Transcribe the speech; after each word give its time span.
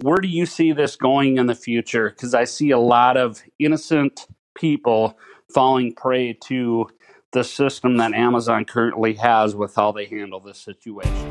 where 0.00 0.18
do 0.18 0.28
you 0.28 0.46
see 0.46 0.72
this 0.72 0.96
going 0.96 1.38
in 1.38 1.46
the 1.46 1.54
future? 1.54 2.10
Because 2.10 2.34
I 2.34 2.44
see 2.44 2.70
a 2.70 2.78
lot 2.78 3.16
of 3.16 3.42
innocent 3.58 4.26
people 4.54 5.18
falling 5.52 5.94
prey 5.94 6.32
to 6.44 6.88
the 7.32 7.44
system 7.44 7.98
that 7.98 8.14
Amazon 8.14 8.64
currently 8.64 9.14
has 9.14 9.54
with 9.54 9.74
how 9.74 9.92
they 9.92 10.06
handle 10.06 10.40
this 10.40 10.58
situation. 10.58 11.30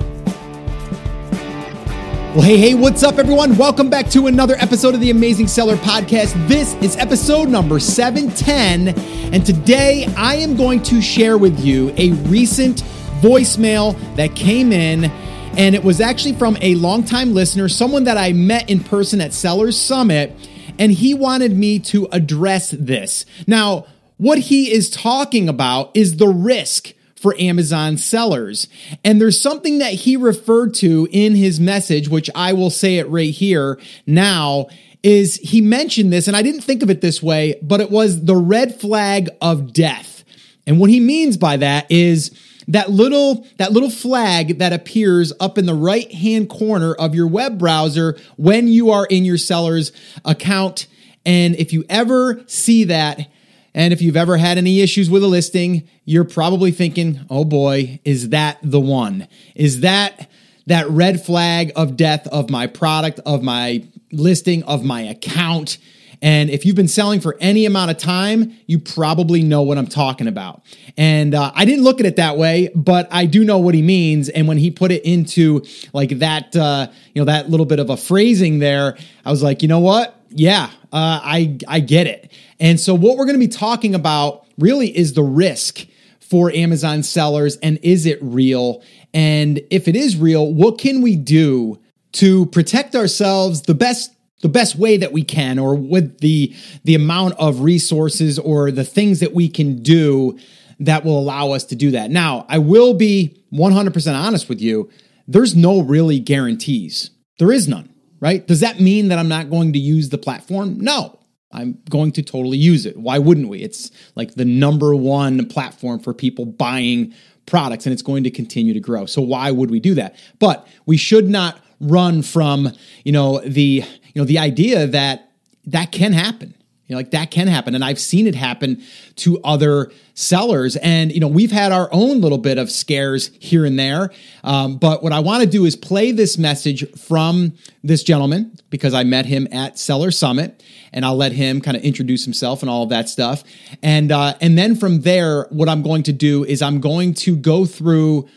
Well, 2.33 2.43
hey, 2.43 2.57
hey, 2.57 2.75
what's 2.75 3.03
up, 3.03 3.17
everyone? 3.17 3.57
Welcome 3.57 3.89
back 3.89 4.09
to 4.11 4.27
another 4.27 4.55
episode 4.59 4.93
of 4.93 5.01
the 5.01 5.09
Amazing 5.09 5.47
Seller 5.47 5.75
Podcast. 5.75 6.47
This 6.47 6.75
is 6.75 6.95
episode 6.95 7.49
number 7.49 7.77
710, 7.77 8.97
and 9.33 9.45
today 9.45 10.05
I 10.15 10.35
am 10.35 10.55
going 10.55 10.81
to 10.83 11.01
share 11.01 11.37
with 11.37 11.59
you 11.59 11.93
a 11.97 12.11
recent 12.29 12.83
voicemail 13.19 13.99
that 14.15 14.33
came 14.33 14.71
in 14.71 15.11
and 15.57 15.75
it 15.75 15.83
was 15.83 16.01
actually 16.01 16.33
from 16.33 16.57
a 16.61 16.75
longtime 16.75 17.33
listener, 17.33 17.67
someone 17.69 18.05
that 18.05 18.17
I 18.17 18.33
met 18.33 18.69
in 18.69 18.83
person 18.83 19.21
at 19.21 19.33
Sellers 19.33 19.79
Summit, 19.79 20.33
and 20.79 20.91
he 20.91 21.13
wanted 21.13 21.55
me 21.55 21.79
to 21.79 22.07
address 22.11 22.71
this. 22.71 23.25
Now, 23.47 23.85
what 24.17 24.37
he 24.37 24.71
is 24.71 24.89
talking 24.89 25.49
about 25.49 25.91
is 25.95 26.17
the 26.17 26.27
risk 26.27 26.93
for 27.15 27.35
Amazon 27.39 27.97
sellers. 27.97 28.67
And 29.03 29.21
there's 29.21 29.39
something 29.39 29.77
that 29.77 29.93
he 29.93 30.17
referred 30.17 30.73
to 30.75 31.07
in 31.11 31.35
his 31.35 31.59
message, 31.59 32.09
which 32.09 32.29
I 32.33 32.53
will 32.53 32.71
say 32.71 32.97
it 32.97 33.07
right 33.09 33.29
here 33.29 33.79
now, 34.07 34.67
is 35.03 35.35
he 35.37 35.61
mentioned 35.61 36.11
this, 36.11 36.27
and 36.27 36.35
I 36.35 36.41
didn't 36.41 36.61
think 36.61 36.81
of 36.83 36.89
it 36.89 37.01
this 37.01 37.21
way, 37.21 37.59
but 37.61 37.81
it 37.81 37.91
was 37.91 38.25
the 38.25 38.35
red 38.35 38.79
flag 38.79 39.29
of 39.41 39.73
death. 39.73 40.23
And 40.65 40.79
what 40.79 40.89
he 40.89 40.99
means 40.99 41.37
by 41.37 41.57
that 41.57 41.91
is 41.91 42.31
that 42.67 42.89
little 42.89 43.45
that 43.57 43.71
little 43.71 43.89
flag 43.89 44.59
that 44.59 44.73
appears 44.73 45.33
up 45.39 45.57
in 45.57 45.65
the 45.65 45.73
right 45.73 46.11
hand 46.11 46.49
corner 46.49 46.93
of 46.93 47.15
your 47.15 47.27
web 47.27 47.57
browser 47.57 48.17
when 48.37 48.67
you 48.67 48.91
are 48.91 49.05
in 49.05 49.25
your 49.25 49.37
seller's 49.37 49.91
account. 50.25 50.87
And 51.25 51.55
if 51.55 51.73
you 51.73 51.85
ever 51.89 52.43
see 52.47 52.85
that 52.85 53.29
and 53.73 53.93
if 53.93 54.01
you've 54.01 54.17
ever 54.17 54.37
had 54.37 54.57
any 54.57 54.81
issues 54.81 55.09
with 55.09 55.23
a 55.23 55.27
listing 55.27 55.87
you're 56.05 56.23
probably 56.23 56.71
thinking 56.71 57.19
oh 57.29 57.45
boy 57.45 57.99
is 58.03 58.29
that 58.29 58.57
the 58.61 58.79
one? 58.79 59.27
Is 59.55 59.81
that 59.81 60.29
that 60.67 60.89
red 60.89 61.23
flag 61.23 61.71
of 61.75 61.97
death 61.97 62.27
of 62.27 62.49
my 62.49 62.67
product 62.67 63.19
of 63.25 63.43
my 63.43 63.83
listing 64.11 64.63
of 64.63 64.83
my 64.83 65.01
account 65.01 65.77
and 66.21 66.49
if 66.49 66.65
you've 66.65 66.75
been 66.75 66.87
selling 66.87 67.19
for 67.19 67.35
any 67.39 67.65
amount 67.65 67.89
of 67.89 67.97
time, 67.97 68.55
you 68.67 68.77
probably 68.79 69.41
know 69.41 69.63
what 69.63 69.77
I'm 69.77 69.87
talking 69.87 70.27
about. 70.27 70.63
And 70.95 71.33
uh, 71.33 71.51
I 71.55 71.65
didn't 71.65 71.83
look 71.83 71.99
at 71.99 72.05
it 72.05 72.17
that 72.17 72.37
way, 72.37 72.69
but 72.75 73.07
I 73.11 73.25
do 73.25 73.43
know 73.43 73.57
what 73.57 73.73
he 73.73 73.81
means. 73.81 74.29
And 74.29 74.47
when 74.47 74.57
he 74.57 74.69
put 74.69 74.91
it 74.91 75.03
into 75.03 75.63
like 75.93 76.19
that, 76.19 76.55
uh, 76.55 76.87
you 77.13 77.21
know, 77.21 77.25
that 77.25 77.49
little 77.49 77.65
bit 77.65 77.79
of 77.79 77.89
a 77.89 77.97
phrasing 77.97 78.59
there, 78.59 78.97
I 79.25 79.31
was 79.31 79.41
like, 79.41 79.63
you 79.63 79.67
know 79.67 79.79
what? 79.79 80.15
Yeah, 80.29 80.69
uh, 80.93 81.19
I 81.23 81.57
I 81.67 81.79
get 81.79 82.07
it. 82.07 82.31
And 82.59 82.79
so 82.79 82.93
what 82.93 83.17
we're 83.17 83.25
going 83.25 83.39
to 83.39 83.45
be 83.45 83.47
talking 83.47 83.95
about 83.95 84.45
really 84.57 84.95
is 84.95 85.13
the 85.13 85.23
risk 85.23 85.87
for 86.19 86.51
Amazon 86.51 87.03
sellers, 87.03 87.57
and 87.57 87.79
is 87.81 88.05
it 88.05 88.19
real? 88.21 88.81
And 89.13 89.59
if 89.69 89.89
it 89.89 89.97
is 89.97 90.15
real, 90.15 90.53
what 90.53 90.77
can 90.77 91.01
we 91.01 91.17
do 91.17 91.81
to 92.13 92.45
protect 92.47 92.95
ourselves 92.95 93.63
the 93.63 93.73
best 93.73 94.13
the 94.41 94.49
best 94.49 94.75
way 94.75 94.97
that 94.97 95.11
we 95.11 95.23
can 95.23 95.59
or 95.59 95.75
with 95.75 96.19
the 96.19 96.55
the 96.83 96.95
amount 96.95 97.35
of 97.39 97.61
resources 97.61 98.37
or 98.39 98.71
the 98.71 98.83
things 98.83 99.19
that 99.19 99.33
we 99.33 99.47
can 99.49 99.81
do 99.81 100.37
that 100.79 101.05
will 101.05 101.19
allow 101.19 101.51
us 101.51 101.63
to 101.65 101.75
do 101.75 101.91
that. 101.91 102.09
Now, 102.09 102.45
I 102.49 102.57
will 102.57 102.95
be 102.95 103.43
100% 103.53 104.15
honest 104.15 104.49
with 104.49 104.59
you. 104.59 104.89
There's 105.27 105.55
no 105.55 105.81
really 105.81 106.19
guarantees. 106.19 107.11
There 107.37 107.51
is 107.51 107.67
none, 107.67 107.93
right? 108.19 108.45
Does 108.47 108.61
that 108.61 108.79
mean 108.79 109.09
that 109.09 109.19
I'm 109.19 109.27
not 109.27 109.51
going 109.51 109.73
to 109.73 109.79
use 109.79 110.09
the 110.09 110.17
platform? 110.17 110.79
No. 110.79 111.19
I'm 111.53 111.77
going 111.89 112.13
to 112.13 112.23
totally 112.23 112.57
use 112.57 112.85
it. 112.85 112.97
Why 112.97 113.19
wouldn't 113.19 113.49
we? 113.49 113.61
It's 113.61 113.91
like 114.15 114.35
the 114.35 114.45
number 114.45 114.95
one 114.95 115.45
platform 115.47 115.99
for 115.99 116.13
people 116.13 116.45
buying 116.45 117.13
products 117.45 117.85
and 117.85 117.93
it's 117.93 118.01
going 118.01 118.23
to 118.23 118.31
continue 118.31 118.73
to 118.73 118.79
grow. 118.79 119.05
So 119.05 119.21
why 119.21 119.51
would 119.51 119.69
we 119.69 119.79
do 119.79 119.93
that? 119.95 120.15
But 120.39 120.67
we 120.85 120.97
should 120.97 121.29
not 121.29 121.59
run 121.79 122.21
from, 122.21 122.71
you 123.03 123.11
know, 123.11 123.41
the 123.41 123.83
you 124.13 124.21
know, 124.21 124.25
the 124.25 124.39
idea 124.39 124.87
that 124.87 125.31
that 125.65 125.91
can 125.91 126.13
happen. 126.13 126.53
You 126.87 126.95
know, 126.95 126.99
like 126.99 127.11
that 127.11 127.31
can 127.31 127.47
happen. 127.47 127.73
And 127.73 127.85
I've 127.85 128.01
seen 128.01 128.27
it 128.27 128.35
happen 128.35 128.83
to 129.17 129.39
other 129.45 129.93
sellers. 130.13 130.75
And, 130.75 131.09
you 131.13 131.21
know, 131.21 131.27
we've 131.29 131.51
had 131.51 131.71
our 131.71 131.87
own 131.93 132.19
little 132.19 132.37
bit 132.37 132.57
of 132.57 132.69
scares 132.69 133.31
here 133.39 133.63
and 133.63 133.79
there. 133.79 134.11
Um, 134.43 134.75
but 134.75 135.01
what 135.01 135.13
I 135.13 135.21
want 135.21 135.41
to 135.41 135.49
do 135.49 135.63
is 135.63 135.77
play 135.77 136.11
this 136.11 136.37
message 136.37 136.83
from 136.99 137.53
this 137.81 138.03
gentleman 138.03 138.57
because 138.69 138.93
I 138.93 139.05
met 139.05 139.25
him 139.25 139.47
at 139.53 139.79
Seller 139.79 140.11
Summit 140.11 140.61
and 140.91 141.05
I'll 141.05 141.15
let 141.15 141.31
him 141.31 141.61
kind 141.61 141.77
of 141.77 141.83
introduce 141.83 142.25
himself 142.25 142.61
and 142.61 142.69
all 142.69 142.83
of 142.83 142.89
that 142.89 143.07
stuff. 143.07 143.45
And, 143.81 144.11
uh, 144.11 144.33
and 144.41 144.57
then 144.57 144.75
from 144.75 144.99
there, 145.01 145.43
what 145.43 145.69
I'm 145.69 145.83
going 145.83 146.03
to 146.03 146.13
do 146.13 146.43
is 146.43 146.61
I'm 146.61 146.81
going 146.81 147.13
to 147.13 147.37
go 147.37 147.65
through 147.65 148.27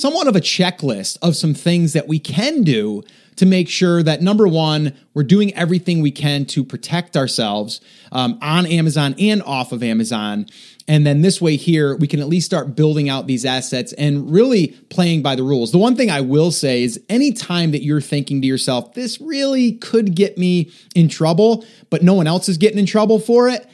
somewhat 0.00 0.26
of 0.26 0.36
a 0.36 0.40
checklist 0.40 1.18
of 1.22 1.36
some 1.36 1.54
things 1.54 1.92
that 1.92 2.08
we 2.08 2.18
can 2.18 2.62
do 2.62 3.02
to 3.36 3.46
make 3.46 3.70
sure 3.70 4.02
that 4.02 4.20
number 4.20 4.46
one, 4.46 4.94
we're 5.14 5.22
doing 5.22 5.54
everything 5.54 6.02
we 6.02 6.10
can 6.10 6.44
to 6.44 6.62
protect 6.62 7.16
ourselves 7.16 7.80
um, 8.12 8.38
on 8.42 8.66
Amazon 8.66 9.14
and 9.18 9.42
off 9.44 9.72
of 9.72 9.82
Amazon. 9.82 10.44
And 10.86 11.06
then 11.06 11.22
this 11.22 11.40
way, 11.40 11.56
here, 11.56 11.96
we 11.96 12.06
can 12.06 12.20
at 12.20 12.28
least 12.28 12.44
start 12.44 12.76
building 12.76 13.08
out 13.08 13.26
these 13.26 13.46
assets 13.46 13.94
and 13.94 14.30
really 14.30 14.68
playing 14.90 15.22
by 15.22 15.36
the 15.36 15.42
rules. 15.42 15.72
The 15.72 15.78
one 15.78 15.96
thing 15.96 16.10
I 16.10 16.20
will 16.20 16.50
say 16.50 16.82
is 16.82 17.00
anytime 17.08 17.70
that 17.70 17.82
you're 17.82 18.02
thinking 18.02 18.42
to 18.42 18.46
yourself, 18.46 18.92
this 18.92 19.20
really 19.22 19.72
could 19.72 20.14
get 20.14 20.36
me 20.36 20.70
in 20.94 21.08
trouble, 21.08 21.64
but 21.88 22.02
no 22.02 22.12
one 22.12 22.26
else 22.26 22.46
is 22.46 22.58
getting 22.58 22.78
in 22.78 22.86
trouble 22.86 23.18
for 23.18 23.48
it, 23.48 23.66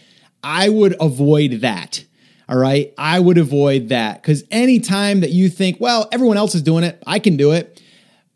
I 0.44 0.69
would 0.69 0.94
avoid 1.00 1.62
that. 1.62 2.04
All 2.49 2.57
right. 2.57 2.95
I 2.97 3.19
would 3.19 3.39
avoid 3.39 3.89
that 3.89 4.23
because 4.23 4.45
anytime 4.51 5.21
that 5.21 5.31
you 5.31 5.49
think, 5.49 5.79
well, 5.81 6.09
everyone 6.12 6.37
else 6.37 6.55
is 6.55 6.62
doing 6.62 6.84
it, 6.84 7.03
I 7.07 7.19
can 7.19 7.37
do 7.37 7.53
it 7.53 7.83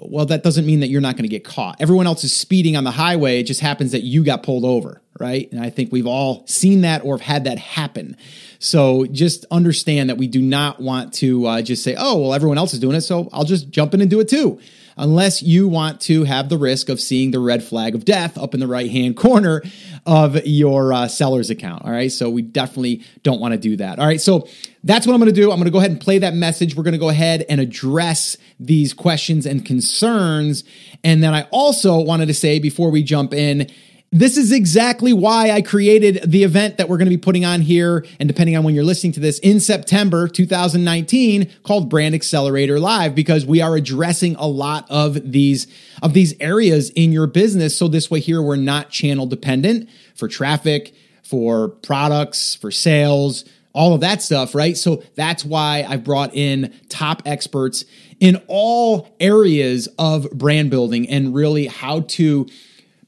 well, 0.03 0.27
that 0.27 0.43
doesn't 0.43 0.67
mean 0.67 0.81
that 0.81 0.89
you're 0.89 1.01
not 1.01 1.17
going 1.17 1.25
to 1.25 1.29
get 1.29 1.45
caught. 1.45 1.77
Everyone 1.81 2.07
else 2.07 2.25
is 2.25 2.35
speeding 2.35 2.77
on 2.77 2.85
the 2.85 2.91
highway. 2.91 3.41
It 3.41 3.45
just 3.45 3.61
happens 3.61 3.93
that 3.93 4.03
you 4.03 4.25
got 4.25 4.43
pulled 4.43 4.65
over, 4.65 5.01
right? 5.19 5.51
And 5.53 5.61
I 5.61 5.71
think 5.71 5.93
we've 5.93 6.07
all 6.07 6.47
seen 6.47 6.81
that 6.83 7.05
or 7.05 7.15
have 7.17 7.27
had 7.27 7.45
that 7.45 7.59
happen. 7.59 8.17
So 8.59 9.07
just 9.07 9.45
understand 9.51 10.09
that 10.09 10.17
we 10.17 10.27
do 10.27 10.41
not 10.41 10.81
want 10.81 11.13
to 11.15 11.47
uh, 11.47 11.63
just 11.63 11.83
say, 11.83 11.97
oh, 11.99 12.19
well, 12.19 12.35
everyone 12.35 12.59
else 12.59 12.73
is 12.73 12.81
doing 12.81 12.97
it. 12.97 13.03
So 13.03 13.29
I'll 13.33 13.45
just 13.45 13.71
jump 13.71 13.93
in 13.95 14.01
and 14.01 14.11
do 14.11 14.21
it 14.21 14.29
too. 14.29 14.61
Unless 15.01 15.43
you 15.43 15.67
want 15.67 16.01
to 16.03 16.25
have 16.25 16.51
the 16.51 16.59
risk 16.59 16.91
of 16.91 17.01
seeing 17.01 17.31
the 17.31 17.41
red 17.41 17.65
flag 17.65 17.95
of 17.95 18.05
death 18.05 18.37
up 18.37 18.53
in 18.53 18.61
the 18.61 18.67
right 18.67 18.91
hand 18.91 19.17
corner 19.17 19.63
of 20.05 20.47
your 20.47 20.93
uh, 20.93 21.09
seller's 21.09 21.49
account. 21.49 21.85
All 21.85 21.91
right. 21.91 22.13
So 22.13 22.29
we 22.29 22.43
definitely 22.43 23.03
don't 23.23 23.41
want 23.41 23.53
to 23.53 23.59
do 23.59 23.77
that. 23.77 23.99
All 23.99 24.07
right. 24.07 24.21
So 24.21 24.47
that's 24.85 25.07
what 25.07 25.15
I'm 25.15 25.21
going 25.21 25.33
to 25.33 25.41
do. 25.41 25.51
I'm 25.51 25.57
going 25.57 25.65
to 25.65 25.71
go 25.71 25.79
ahead 25.79 25.91
and 25.91 26.01
play 26.01 26.19
that 26.19 26.35
message. 26.35 26.75
We're 26.75 26.85
going 26.85 26.93
to 26.93 26.99
go 26.99 27.09
ahead 27.09 27.47
and 27.49 27.61
address 27.61 28.37
these 28.59 28.93
questions 28.93 29.47
and 29.47 29.65
concerns. 29.65 30.65
And 31.03 31.23
then 31.23 31.35
I 31.35 31.43
also 31.51 31.99
wanted 31.99 32.27
to 32.27 32.35
say 32.35 32.59
before 32.59 32.91
we 32.91 33.03
jump 33.03 33.33
in, 33.33 33.71
this 34.13 34.37
is 34.37 34.51
exactly 34.51 35.13
why 35.13 35.53
I 35.53 35.63
created 35.63 36.29
the 36.29 36.43
event 36.43 36.79
that 36.79 36.89
we're 36.89 36.97
going 36.97 37.07
to 37.07 37.17
be 37.17 37.21
putting 37.21 37.45
on 37.45 37.61
here. 37.61 38.05
And 38.19 38.29
depending 38.29 38.57
on 38.57 38.65
when 38.65 38.75
you're 38.75 38.83
listening 38.83 39.13
to 39.13 39.21
this 39.21 39.39
in 39.39 39.61
September 39.61 40.27
2019 40.27 41.49
called 41.63 41.89
Brand 41.89 42.17
Accelerator 42.17 42.81
Live, 42.81 43.15
because 43.15 43.47
we 43.47 43.63
are 43.63 43.77
addressing 43.77 44.35
a 44.35 44.49
lot 44.49 44.85
of 44.91 45.31
these, 45.31 45.69
of 46.03 46.13
these 46.13 46.35
areas 46.41 46.91
in 46.91 47.13
your 47.13 47.29
business. 47.29 47.79
So 47.79 47.87
this 47.87 48.11
way 48.11 48.19
here, 48.19 48.43
we're 48.43 48.57
not 48.57 48.91
channel 48.91 49.27
dependent 49.27 49.89
for 50.17 50.27
traffic, 50.27 50.93
for 51.23 51.69
products, 51.69 52.57
for 52.57 52.73
sales, 52.73 53.45
all 53.73 53.95
of 53.95 54.01
that 54.01 54.23
stuff, 54.23 54.57
right? 54.57 54.77
So 54.77 55.05
that's 55.15 55.45
why 55.45 55.87
I've 55.89 56.03
brought 56.03 56.35
in 56.35 56.75
top 56.89 57.23
experts 57.27 57.85
in 58.19 58.43
all 58.49 59.15
areas 59.21 59.89
of 60.01 60.29
brand 60.33 60.71
building 60.71 61.09
and 61.09 61.33
really 61.33 61.69
how 61.69 62.01
to 62.01 62.49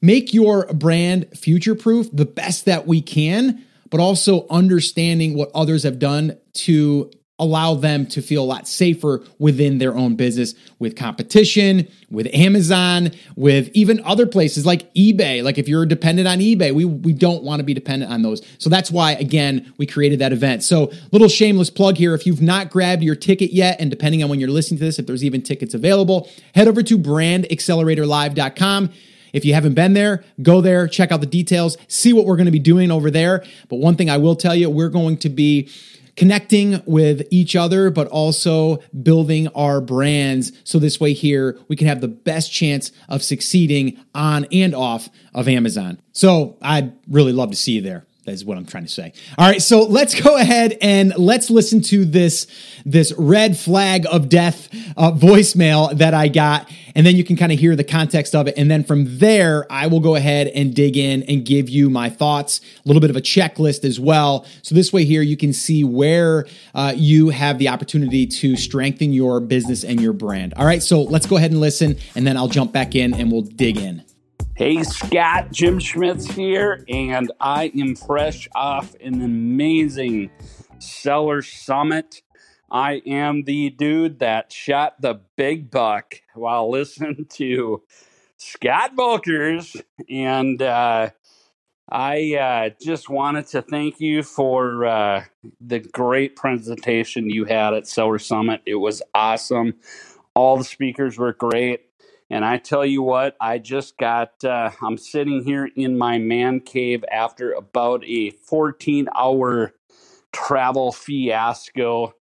make 0.02 0.34
your 0.34 0.66
brand 0.66 1.26
future 1.38 1.74
proof 1.74 2.08
the 2.12 2.26
best 2.26 2.66
that 2.66 2.86
we 2.86 3.00
can, 3.00 3.64
but 3.88 4.00
also 4.00 4.46
understanding 4.48 5.34
what 5.34 5.50
others 5.54 5.84
have 5.84 5.98
done 5.98 6.36
to 6.52 7.10
allow 7.38 7.74
them 7.74 8.06
to 8.06 8.22
feel 8.22 8.44
a 8.44 8.46
lot 8.46 8.68
safer 8.68 9.20
within 9.38 9.78
their 9.78 9.96
own 9.96 10.14
business 10.14 10.54
with 10.78 10.94
competition, 10.94 11.88
with 12.08 12.28
Amazon, 12.32 13.10
with 13.34 13.68
even 13.74 14.00
other 14.04 14.26
places 14.26 14.64
like 14.64 14.92
eBay. 14.94 15.42
Like 15.42 15.58
if 15.58 15.66
you're 15.66 15.84
dependent 15.84 16.28
on 16.28 16.38
eBay, 16.38 16.72
we, 16.72 16.84
we 16.84 17.12
don't 17.12 17.42
want 17.42 17.58
to 17.58 17.64
be 17.64 17.74
dependent 17.74 18.12
on 18.12 18.22
those. 18.22 18.42
So 18.58 18.70
that's 18.70 18.92
why, 18.92 19.12
again, 19.12 19.72
we 19.76 19.86
created 19.86 20.20
that 20.20 20.32
event. 20.32 20.62
So 20.62 20.92
little 21.10 21.28
shameless 21.28 21.68
plug 21.68 21.96
here. 21.96 22.14
If 22.14 22.26
you've 22.26 22.42
not 22.42 22.70
grabbed 22.70 23.02
your 23.02 23.16
ticket 23.16 23.52
yet, 23.52 23.80
and 23.80 23.90
depending 23.90 24.22
on 24.22 24.30
when 24.30 24.38
you're 24.38 24.48
listening 24.48 24.78
to 24.78 24.84
this, 24.84 25.00
if 25.00 25.06
there's 25.06 25.24
even 25.24 25.42
tickets 25.42 25.74
available, 25.74 26.30
head 26.54 26.68
over 26.68 26.82
to 26.82 26.96
brandacceleratorlive.com. 26.96 28.90
If 29.32 29.44
you 29.44 29.54
haven't 29.54 29.74
been 29.74 29.94
there, 29.94 30.24
go 30.42 30.60
there, 30.60 30.86
check 30.86 31.12
out 31.12 31.20
the 31.20 31.26
details, 31.26 31.76
see 31.88 32.12
what 32.12 32.26
we're 32.26 32.36
going 32.36 32.46
to 32.46 32.52
be 32.52 32.58
doing 32.58 32.90
over 32.90 33.10
there. 33.10 33.44
But 33.68 33.76
one 33.76 33.96
thing 33.96 34.10
I 34.10 34.18
will 34.18 34.36
tell 34.36 34.54
you, 34.54 34.68
we're 34.70 34.88
going 34.88 35.16
to 35.18 35.28
be 35.28 35.70
connecting 36.16 36.82
with 36.84 37.26
each 37.30 37.56
other, 37.56 37.90
but 37.90 38.06
also 38.08 38.78
building 39.02 39.48
our 39.48 39.80
brands. 39.80 40.52
So 40.64 40.78
this 40.78 41.00
way 41.00 41.14
here, 41.14 41.58
we 41.68 41.76
can 41.76 41.86
have 41.86 42.00
the 42.00 42.08
best 42.08 42.52
chance 42.52 42.92
of 43.08 43.22
succeeding 43.22 43.98
on 44.14 44.46
and 44.52 44.74
off 44.74 45.08
of 45.34 45.48
Amazon. 45.48 46.00
So 46.12 46.58
I'd 46.60 46.92
really 47.08 47.32
love 47.32 47.50
to 47.50 47.56
see 47.56 47.72
you 47.72 47.80
there. 47.80 48.04
That 48.24 48.34
is 48.34 48.44
what 48.44 48.56
I'm 48.56 48.66
trying 48.66 48.84
to 48.84 48.88
say. 48.88 49.12
All 49.36 49.48
right, 49.48 49.60
so 49.60 49.82
let's 49.82 50.20
go 50.20 50.36
ahead 50.36 50.78
and 50.80 51.12
let's 51.16 51.50
listen 51.50 51.80
to 51.82 52.04
this 52.04 52.46
this 52.84 53.12
red 53.18 53.58
flag 53.58 54.06
of 54.08 54.28
death 54.28 54.68
uh, 54.96 55.10
voicemail 55.10 55.92
that 55.98 56.14
I 56.14 56.28
got, 56.28 56.70
and 56.94 57.04
then 57.04 57.16
you 57.16 57.24
can 57.24 57.34
kind 57.34 57.50
of 57.50 57.58
hear 57.58 57.74
the 57.74 57.82
context 57.82 58.36
of 58.36 58.46
it. 58.46 58.56
And 58.56 58.70
then 58.70 58.84
from 58.84 59.18
there, 59.18 59.66
I 59.70 59.88
will 59.88 59.98
go 59.98 60.14
ahead 60.14 60.46
and 60.48 60.72
dig 60.72 60.96
in 60.96 61.24
and 61.24 61.44
give 61.44 61.68
you 61.68 61.90
my 61.90 62.10
thoughts, 62.10 62.60
a 62.84 62.88
little 62.88 63.00
bit 63.00 63.10
of 63.10 63.16
a 63.16 63.20
checklist 63.20 63.84
as 63.84 63.98
well. 63.98 64.46
So 64.62 64.76
this 64.76 64.92
way 64.92 65.04
here, 65.04 65.22
you 65.22 65.36
can 65.36 65.52
see 65.52 65.82
where 65.82 66.46
uh, 66.76 66.92
you 66.94 67.30
have 67.30 67.58
the 67.58 67.70
opportunity 67.70 68.26
to 68.26 68.56
strengthen 68.56 69.12
your 69.12 69.40
business 69.40 69.82
and 69.82 70.00
your 70.00 70.12
brand. 70.12 70.54
All 70.54 70.64
right, 70.64 70.82
so 70.82 71.02
let's 71.02 71.26
go 71.26 71.38
ahead 71.38 71.50
and 71.50 71.60
listen, 71.60 71.96
and 72.14 72.24
then 72.24 72.36
I'll 72.36 72.46
jump 72.46 72.70
back 72.70 72.94
in 72.94 73.14
and 73.14 73.32
we'll 73.32 73.42
dig 73.42 73.78
in. 73.78 74.04
Hey 74.62 74.84
Scott, 74.84 75.50
Jim 75.50 75.80
Schmitz 75.80 76.30
here, 76.30 76.84
and 76.88 77.32
I 77.40 77.72
am 77.76 77.96
fresh 77.96 78.48
off 78.54 78.94
an 79.00 79.20
amazing 79.20 80.30
seller 80.78 81.42
summit. 81.42 82.22
I 82.70 83.02
am 83.04 83.42
the 83.42 83.70
dude 83.70 84.20
that 84.20 84.52
shot 84.52 85.00
the 85.00 85.20
big 85.36 85.68
buck 85.68 86.14
while 86.34 86.70
listening 86.70 87.26
to 87.30 87.82
Scott 88.36 88.94
Voelker's, 88.94 89.82
and 90.08 90.62
uh, 90.62 91.10
I 91.90 92.34
uh, 92.36 92.70
just 92.80 93.10
wanted 93.10 93.48
to 93.48 93.62
thank 93.62 93.98
you 93.98 94.22
for 94.22 94.86
uh, 94.86 95.24
the 95.60 95.80
great 95.80 96.36
presentation 96.36 97.28
you 97.28 97.46
had 97.46 97.74
at 97.74 97.88
Seller 97.88 98.20
Summit. 98.20 98.62
It 98.64 98.76
was 98.76 99.02
awesome. 99.12 99.74
All 100.36 100.56
the 100.56 100.62
speakers 100.62 101.18
were 101.18 101.32
great. 101.32 101.80
And 102.32 102.46
I 102.46 102.56
tell 102.56 102.86
you 102.86 103.02
what, 103.02 103.36
I 103.42 103.58
just 103.58 103.98
got, 103.98 104.42
uh, 104.42 104.70
I'm 104.80 104.96
sitting 104.96 105.44
here 105.44 105.68
in 105.76 105.98
my 105.98 106.16
man 106.16 106.60
cave 106.60 107.04
after 107.12 107.52
about 107.52 108.06
a 108.06 108.30
14 108.30 109.10
hour 109.14 109.74
travel 110.32 110.92
fiasco, 110.92 112.14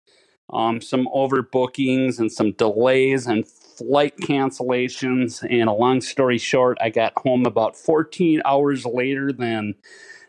um, 0.52 0.80
some 0.80 1.08
overbookings 1.14 2.18
and 2.18 2.32
some 2.32 2.54
delays 2.54 3.28
and 3.28 3.46
flight 3.46 4.16
cancellations. 4.18 5.46
And 5.48 5.68
a 5.68 5.74
long 5.74 6.00
story 6.00 6.38
short, 6.38 6.78
I 6.80 6.90
got 6.90 7.12
home 7.18 7.46
about 7.46 7.76
14 7.76 8.42
hours 8.44 8.84
later 8.84 9.32
than 9.32 9.76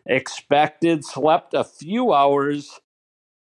expected, 0.06 1.04
slept 1.04 1.56
a 1.56 1.64
few 1.64 2.14
hours, 2.14 2.82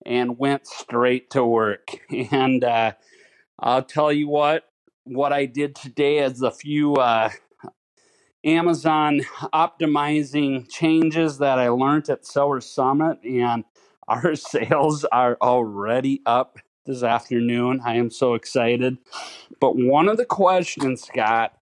and 0.05 0.39
went 0.39 0.67
straight 0.67 1.31
to 1.31 1.43
work. 1.45 1.99
And 2.31 2.63
uh, 2.63 2.93
I'll 3.59 3.83
tell 3.83 4.13
you 4.13 4.29
what, 4.29 4.68
what 5.09 5.33
I 5.33 5.45
did 5.45 5.75
today 5.75 6.19
is 6.19 6.41
a 6.41 6.51
few 6.51 6.95
uh, 6.95 7.29
Amazon 8.43 9.21
optimizing 9.53 10.69
changes 10.71 11.39
that 11.39 11.59
I 11.59 11.69
learned 11.69 12.09
at 12.09 12.25
Seller 12.25 12.61
Summit, 12.61 13.19
and 13.23 13.65
our 14.07 14.35
sales 14.35 15.05
are 15.05 15.37
already 15.41 16.21
up 16.25 16.59
this 16.85 17.03
afternoon. 17.03 17.81
I 17.85 17.95
am 17.95 18.09
so 18.09 18.33
excited. 18.35 18.97
But 19.59 19.75
one 19.75 20.09
of 20.09 20.17
the 20.17 20.25
questions, 20.25 21.03
Scott, 21.03 21.53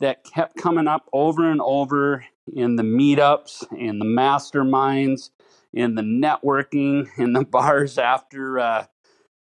that 0.00 0.24
kept 0.24 0.56
coming 0.56 0.88
up 0.88 1.08
over 1.12 1.50
and 1.50 1.60
over 1.62 2.24
in 2.52 2.76
the 2.76 2.82
meetups 2.82 3.64
in 3.78 4.00
the 4.00 4.04
masterminds 4.04 5.30
in 5.72 5.94
the 5.94 6.02
networking 6.02 7.08
in 7.18 7.32
the 7.32 7.44
bars 7.44 7.98
after 7.98 8.58
uh, 8.58 8.86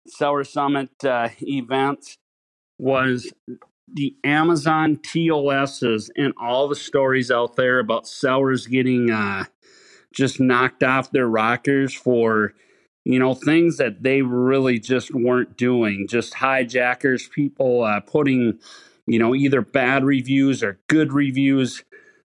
Seller 0.08 0.44
Summit 0.44 0.90
uh, 1.06 1.30
events 1.42 2.18
was 2.82 3.32
the 3.94 4.16
Amazon 4.24 4.98
TOSs 4.98 6.10
and 6.18 6.34
all 6.42 6.68
the 6.68 6.76
stories 6.76 7.30
out 7.30 7.56
there 7.56 7.80
about 7.80 8.08
sellers 8.08 8.66
getting 8.66 9.12
uh, 9.12 9.46
just 10.14 10.40
knocked 10.40 10.84
off 10.84 11.12
their 11.12 11.28
rockers 11.28 11.94
for 11.94 12.54
you 13.06 13.20
know 13.20 13.34
things 13.34 13.78
that 13.78 14.02
they 14.02 14.24
really 14.24 14.80
just 14.80 15.14
weren't 15.14 15.58
doing. 15.58 16.08
Just 16.10 16.34
hijackers 16.34 17.28
people 17.28 17.84
uh, 17.84 18.00
putting 18.00 18.60
you 19.06 19.20
know 19.20 19.36
either 19.36 19.62
bad 19.62 20.04
reviews 20.04 20.64
or 20.64 20.80
good 20.88 21.14
reviews 21.14 21.84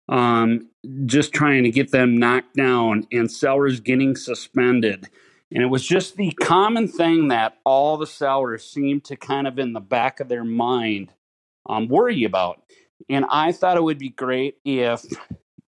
um, 0.09 0.69
just 1.06 1.33
trying 1.33 1.63
to 1.63 1.71
get 1.71 1.91
them 1.91 2.17
knocked 2.17 2.56
down 2.56 3.07
and 3.11 3.31
sellers 3.31 3.79
getting 3.79 4.15
suspended 4.15 5.09
and 5.53 5.61
it 5.61 5.67
was 5.67 5.85
just 5.85 6.17
the 6.17 6.31
common 6.41 6.88
thing 6.88 7.27
that 7.27 7.59
all 7.63 7.97
the 7.97 8.07
sellers 8.07 8.67
seemed 8.67 9.03
to 9.05 9.15
kind 9.15 9.47
of 9.47 9.59
in 9.59 9.73
the 9.73 9.79
back 9.79 10.19
of 10.19 10.27
their 10.27 10.44
mind 10.44 11.11
um, 11.69 11.88
worry 11.88 12.23
about. 12.23 12.63
And 13.07 13.23
I 13.29 13.51
thought 13.51 13.77
it 13.77 13.83
would 13.83 14.00
be 14.00 14.09
great 14.09 14.57
if, 14.65 15.05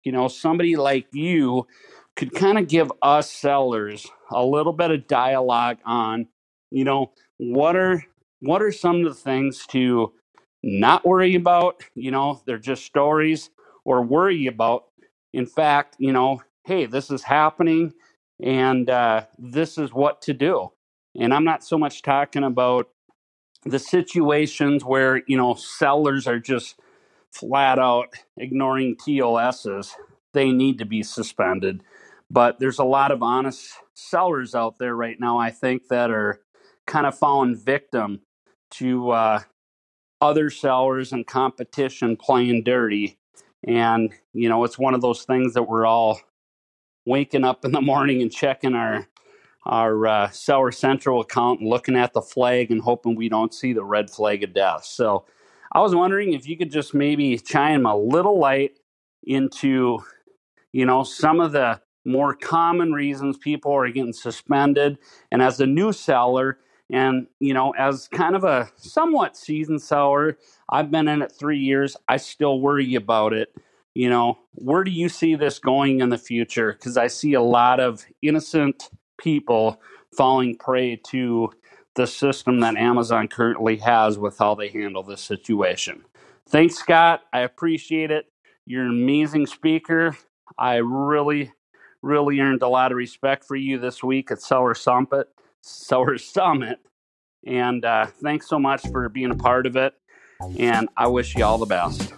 you 0.02 0.10
know, 0.10 0.26
somebody 0.28 0.76
like 0.76 1.06
you 1.12 1.66
could 2.16 2.34
kind 2.34 2.58
of 2.58 2.66
give 2.66 2.90
us 3.02 3.30
sellers 3.30 4.06
a 4.30 4.42
little 4.42 4.72
bit 4.72 4.90
of 4.90 5.06
dialogue 5.06 5.78
on, 5.84 6.28
you 6.70 6.84
know, 6.84 7.12
what 7.36 7.76
are 7.76 8.02
what 8.40 8.62
are 8.62 8.72
some 8.72 9.04
of 9.04 9.04
the 9.04 9.14
things 9.20 9.66
to 9.66 10.12
not 10.62 11.04
worry 11.04 11.34
about, 11.34 11.82
you 11.94 12.10
know, 12.10 12.40
they're 12.46 12.58
just 12.58 12.86
stories 12.86 13.50
or 13.84 14.02
worry 14.02 14.46
about. 14.46 14.84
In 15.34 15.44
fact, 15.44 15.96
you 15.98 16.12
know, 16.12 16.42
hey, 16.64 16.86
this 16.86 17.10
is 17.10 17.22
happening 17.22 17.92
and 18.42 18.88
uh, 18.90 19.24
this 19.38 19.78
is 19.78 19.92
what 19.92 20.22
to 20.22 20.34
do. 20.34 20.70
And 21.18 21.32
I'm 21.32 21.44
not 21.44 21.64
so 21.64 21.78
much 21.78 22.02
talking 22.02 22.44
about 22.44 22.88
the 23.64 23.78
situations 23.78 24.84
where 24.84 25.22
you 25.26 25.36
know 25.36 25.54
sellers 25.54 26.26
are 26.26 26.40
just 26.40 26.78
flat 27.30 27.78
out 27.78 28.14
ignoring 28.36 28.96
TOSs. 28.96 29.94
They 30.32 30.52
need 30.52 30.78
to 30.78 30.84
be 30.84 31.02
suspended. 31.02 31.82
But 32.30 32.58
there's 32.58 32.78
a 32.78 32.84
lot 32.84 33.10
of 33.10 33.22
honest 33.22 33.74
sellers 33.94 34.54
out 34.54 34.78
there 34.78 34.94
right 34.96 35.18
now, 35.18 35.38
I 35.38 35.50
think, 35.50 35.88
that 35.88 36.10
are 36.10 36.40
kind 36.86 37.06
of 37.06 37.16
falling 37.16 37.56
victim 37.56 38.20
to 38.72 39.10
uh, 39.10 39.40
other 40.20 40.50
sellers 40.50 41.12
and 41.12 41.26
competition 41.26 42.16
playing 42.16 42.64
dirty. 42.64 43.18
And, 43.66 44.12
you 44.32 44.48
know, 44.48 44.64
it's 44.64 44.78
one 44.78 44.94
of 44.94 45.00
those 45.00 45.24
things 45.24 45.54
that 45.54 45.64
we're 45.64 45.86
all 45.86 46.20
waking 47.04 47.44
up 47.44 47.64
in 47.64 47.72
the 47.72 47.80
morning 47.80 48.22
and 48.22 48.32
checking 48.32 48.74
our 48.74 49.06
our 49.66 50.06
uh, 50.06 50.30
Seller 50.30 50.72
Central 50.72 51.22
account 51.22 51.60
and 51.60 51.70
looking 51.70 51.96
at 51.96 52.12
the 52.12 52.20
flag 52.20 52.70
and 52.70 52.82
hoping 52.82 53.14
we 53.14 53.30
don't 53.30 53.54
see 53.54 53.72
the 53.72 53.84
red 53.84 54.10
flag 54.10 54.42
of 54.42 54.52
death. 54.52 54.84
So 54.84 55.24
I 55.72 55.80
was 55.80 55.94
wondering 55.94 56.34
if 56.34 56.46
you 56.46 56.56
could 56.58 56.70
just 56.70 56.92
maybe 56.92 57.38
chime 57.38 57.86
a 57.86 57.96
little 57.96 58.38
light 58.38 58.78
into, 59.22 60.00
you 60.72 60.84
know, 60.84 61.02
some 61.02 61.40
of 61.40 61.52
the 61.52 61.80
more 62.04 62.34
common 62.34 62.92
reasons 62.92 63.38
people 63.38 63.72
are 63.72 63.88
getting 63.88 64.12
suspended. 64.12 64.98
And 65.32 65.40
as 65.40 65.60
a 65.60 65.66
new 65.66 65.92
seller, 65.92 66.58
and 66.90 67.26
you 67.40 67.54
know, 67.54 67.70
as 67.78 68.08
kind 68.08 68.36
of 68.36 68.44
a 68.44 68.70
somewhat 68.76 69.36
seasoned 69.36 69.80
seller, 69.80 70.36
I've 70.68 70.90
been 70.90 71.08
in 71.08 71.22
it 71.22 71.32
three 71.32 71.58
years. 71.58 71.96
I 72.06 72.18
still 72.18 72.60
worry 72.60 72.94
about 72.94 73.32
it 73.32 73.54
you 73.94 74.10
know, 74.10 74.38
where 74.52 74.84
do 74.84 74.90
you 74.90 75.08
see 75.08 75.36
this 75.36 75.58
going 75.58 76.00
in 76.00 76.08
the 76.08 76.18
future? 76.18 76.72
Because 76.72 76.96
I 76.96 77.06
see 77.06 77.34
a 77.34 77.42
lot 77.42 77.80
of 77.80 78.04
innocent 78.22 78.90
people 79.18 79.80
falling 80.16 80.56
prey 80.56 80.96
to 81.10 81.50
the 81.94 82.06
system 82.06 82.60
that 82.60 82.76
Amazon 82.76 83.28
currently 83.28 83.76
has 83.76 84.18
with 84.18 84.38
how 84.38 84.56
they 84.56 84.68
handle 84.68 85.04
this 85.04 85.20
situation. 85.20 86.04
Thanks, 86.48 86.74
Scott. 86.74 87.22
I 87.32 87.40
appreciate 87.40 88.10
it. 88.10 88.26
You're 88.66 88.82
an 88.82 88.90
amazing 88.90 89.46
speaker. 89.46 90.16
I 90.58 90.76
really, 90.76 91.52
really 92.02 92.40
earned 92.40 92.62
a 92.62 92.68
lot 92.68 92.90
of 92.90 92.96
respect 92.96 93.44
for 93.44 93.56
you 93.56 93.78
this 93.78 94.02
week 94.02 94.30
at 94.30 94.42
Seller 94.42 94.74
Summit. 94.74 95.28
Seller 95.62 96.18
Summit. 96.18 96.80
And 97.46 97.84
uh, 97.84 98.06
thanks 98.06 98.48
so 98.48 98.58
much 98.58 98.82
for 98.88 99.08
being 99.08 99.30
a 99.30 99.36
part 99.36 99.66
of 99.66 99.76
it. 99.76 99.94
And 100.58 100.88
I 100.96 101.06
wish 101.06 101.36
you 101.36 101.44
all 101.44 101.58
the 101.58 101.66
best. 101.66 102.12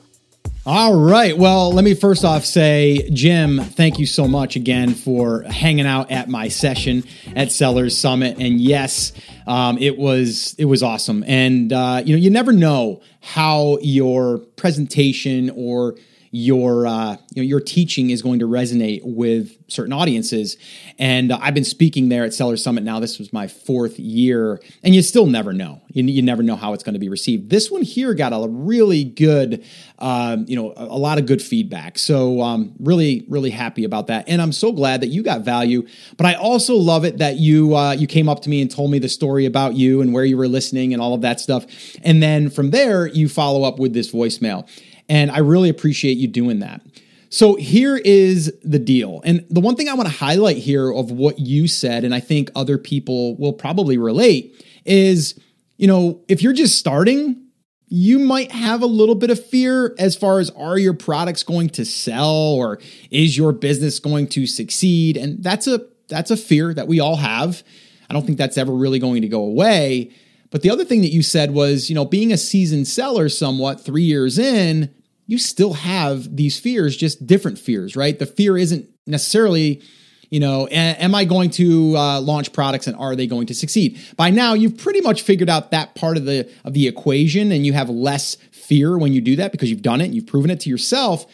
All 0.68 0.96
right. 0.96 1.38
Well, 1.38 1.70
let 1.70 1.84
me 1.84 1.94
first 1.94 2.24
off 2.24 2.44
say, 2.44 3.08
Jim, 3.12 3.60
thank 3.60 4.00
you 4.00 4.06
so 4.06 4.26
much 4.26 4.56
again 4.56 4.94
for 4.94 5.42
hanging 5.42 5.86
out 5.86 6.10
at 6.10 6.28
my 6.28 6.48
session 6.48 7.04
at 7.36 7.52
Sellers 7.52 7.96
Summit. 7.96 8.38
And 8.40 8.60
yes, 8.60 9.12
um, 9.46 9.78
it 9.78 9.96
was 9.96 10.56
it 10.58 10.64
was 10.64 10.82
awesome. 10.82 11.22
And 11.28 11.72
uh, 11.72 12.02
you 12.04 12.16
know, 12.16 12.20
you 12.20 12.30
never 12.30 12.52
know 12.52 13.00
how 13.20 13.78
your 13.80 14.38
presentation 14.38 15.52
or 15.54 15.94
your 16.30 16.86
uh, 16.86 17.16
you 17.32 17.42
know, 17.42 17.46
your 17.46 17.60
teaching 17.60 18.10
is 18.10 18.22
going 18.22 18.38
to 18.40 18.46
resonate 18.46 19.00
with 19.04 19.56
certain 19.68 19.92
audiences. 19.92 20.56
And 20.98 21.32
uh, 21.32 21.38
I've 21.40 21.54
been 21.54 21.64
speaking 21.64 22.08
there 22.08 22.24
at 22.24 22.34
Seller 22.34 22.56
Summit 22.56 22.84
now. 22.84 23.00
This 23.00 23.18
was 23.18 23.32
my 23.32 23.48
fourth 23.48 23.98
year, 23.98 24.60
and 24.82 24.94
you 24.94 25.02
still 25.02 25.26
never 25.26 25.52
know. 25.52 25.82
You, 25.88 26.04
you 26.04 26.22
never 26.22 26.42
know 26.42 26.56
how 26.56 26.72
it's 26.72 26.82
going 26.82 26.94
to 26.94 27.00
be 27.00 27.08
received. 27.08 27.50
This 27.50 27.70
one 27.70 27.82
here 27.82 28.14
got 28.14 28.32
a 28.32 28.48
really 28.48 29.04
good, 29.04 29.64
um, 29.98 30.44
you 30.48 30.56
know, 30.56 30.72
a, 30.76 30.84
a, 30.84 30.98
lot 30.98 31.18
of 31.18 31.26
good 31.26 31.42
feedback. 31.42 31.98
So 31.98 32.40
um, 32.42 32.74
really, 32.78 33.24
really 33.28 33.50
happy 33.50 33.84
about 33.84 34.08
that, 34.08 34.28
and 34.28 34.40
I'm 34.40 34.52
so 34.52 34.72
glad 34.72 35.00
that 35.00 35.08
you 35.08 35.22
got 35.22 35.42
value. 35.42 35.86
But 36.16 36.26
I 36.26 36.34
also 36.34 36.74
love 36.76 37.04
it 37.04 37.18
that 37.18 37.36
you 37.36 37.74
uh, 37.74 37.92
you 37.92 38.06
came 38.06 38.28
up 38.28 38.42
to 38.42 38.50
me 38.50 38.62
and 38.62 38.70
told 38.70 38.90
me 38.90 38.98
the 38.98 39.08
story 39.08 39.46
about 39.46 39.74
you 39.74 40.00
and 40.00 40.12
where 40.12 40.24
you 40.24 40.36
were 40.36 40.48
listening 40.48 40.92
and 40.92 41.02
all 41.02 41.14
of 41.14 41.22
that 41.22 41.40
stuff, 41.40 41.66
and 42.02 42.22
then 42.22 42.50
from 42.50 42.70
there 42.70 43.06
you 43.06 43.28
follow 43.28 43.64
up 43.64 43.78
with 43.78 43.92
this 43.92 44.12
voicemail. 44.12 44.68
And 45.08 45.30
I 45.30 45.38
really 45.38 45.68
appreciate 45.68 46.18
you 46.18 46.28
doing 46.28 46.60
that. 46.60 46.82
So 47.28 47.56
here 47.56 47.96
is 47.96 48.52
the 48.62 48.78
deal. 48.78 49.20
And 49.24 49.44
the 49.50 49.60
one 49.60 49.76
thing 49.76 49.88
I 49.88 49.94
want 49.94 50.08
to 50.08 50.14
highlight 50.14 50.58
here 50.58 50.90
of 50.90 51.10
what 51.10 51.38
you 51.38 51.68
said, 51.68 52.04
and 52.04 52.14
I 52.14 52.20
think 52.20 52.50
other 52.54 52.78
people 52.78 53.36
will 53.36 53.52
probably 53.52 53.98
relate, 53.98 54.64
is 54.84 55.38
you 55.76 55.86
know, 55.86 56.22
if 56.28 56.42
you're 56.42 56.52
just 56.52 56.78
starting, 56.78 57.42
you 57.88 58.18
might 58.18 58.50
have 58.50 58.82
a 58.82 58.86
little 58.86 59.14
bit 59.14 59.30
of 59.30 59.44
fear 59.44 59.94
as 59.98 60.16
far 60.16 60.40
as 60.40 60.50
are 60.50 60.78
your 60.78 60.94
products 60.94 61.42
going 61.42 61.68
to 61.70 61.84
sell 61.84 62.54
or 62.54 62.80
is 63.10 63.36
your 63.36 63.52
business 63.52 63.98
going 63.98 64.26
to 64.28 64.46
succeed? 64.46 65.16
And 65.16 65.42
that's 65.42 65.66
a 65.66 65.86
that's 66.08 66.30
a 66.30 66.36
fear 66.36 66.72
that 66.74 66.88
we 66.88 67.00
all 67.00 67.16
have. 67.16 67.62
I 68.08 68.14
don't 68.14 68.24
think 68.24 68.38
that's 68.38 68.56
ever 68.56 68.72
really 68.72 68.98
going 68.98 69.22
to 69.22 69.28
go 69.28 69.42
away. 69.42 70.12
But 70.56 70.62
the 70.62 70.70
other 70.70 70.86
thing 70.86 71.02
that 71.02 71.12
you 71.12 71.22
said 71.22 71.50
was, 71.50 71.90
you 71.90 71.94
know, 71.94 72.06
being 72.06 72.32
a 72.32 72.38
seasoned 72.38 72.88
seller 72.88 73.28
somewhat 73.28 73.78
3 73.78 74.02
years 74.02 74.38
in, 74.38 74.90
you 75.26 75.36
still 75.36 75.74
have 75.74 76.34
these 76.34 76.58
fears, 76.58 76.96
just 76.96 77.26
different 77.26 77.58
fears, 77.58 77.94
right? 77.94 78.18
The 78.18 78.24
fear 78.24 78.56
isn't 78.56 78.88
necessarily, 79.06 79.82
you 80.30 80.40
know, 80.40 80.66
am 80.70 81.14
I 81.14 81.26
going 81.26 81.50
to 81.50 81.94
uh, 81.94 82.22
launch 82.22 82.54
products 82.54 82.86
and 82.86 82.96
are 82.96 83.14
they 83.14 83.26
going 83.26 83.48
to 83.48 83.54
succeed? 83.54 84.00
By 84.16 84.30
now, 84.30 84.54
you've 84.54 84.78
pretty 84.78 85.02
much 85.02 85.20
figured 85.20 85.50
out 85.50 85.72
that 85.72 85.94
part 85.94 86.16
of 86.16 86.24
the 86.24 86.50
of 86.64 86.72
the 86.72 86.88
equation, 86.88 87.52
and 87.52 87.66
you 87.66 87.74
have 87.74 87.90
less 87.90 88.36
fear 88.50 88.96
when 88.96 89.12
you 89.12 89.20
do 89.20 89.36
that 89.36 89.52
because 89.52 89.68
you've 89.68 89.82
done 89.82 90.00
it, 90.00 90.06
and 90.06 90.14
you've 90.14 90.26
proven 90.26 90.50
it 90.50 90.60
to 90.60 90.70
yourself. 90.70 91.26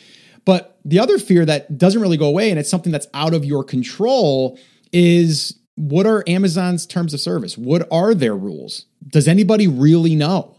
But 0.45 0.81
the 0.85 0.99
other 0.99 1.21
fear 1.21 1.45
that 1.45 1.79
doesn't 1.79 2.03
really 2.03 2.17
go 2.17 2.27
away, 2.27 2.51
and 2.51 2.59
it's 2.59 2.69
something 2.69 2.91
that's 2.91 3.07
out 3.15 3.35
of 3.35 3.45
your 3.45 3.63
control, 3.63 4.59
is 4.93 5.62
what 5.77 6.07
are 6.07 6.23
Amazon's 6.27 6.87
terms 6.87 7.15
of 7.15 7.21
service? 7.21 7.57
What 7.57 7.89
are 7.91 8.15
their 8.15 8.37
rules? 8.37 8.87
Does 9.09 9.27
anybody 9.27 9.67
really 9.67 10.15
know? 10.15 10.57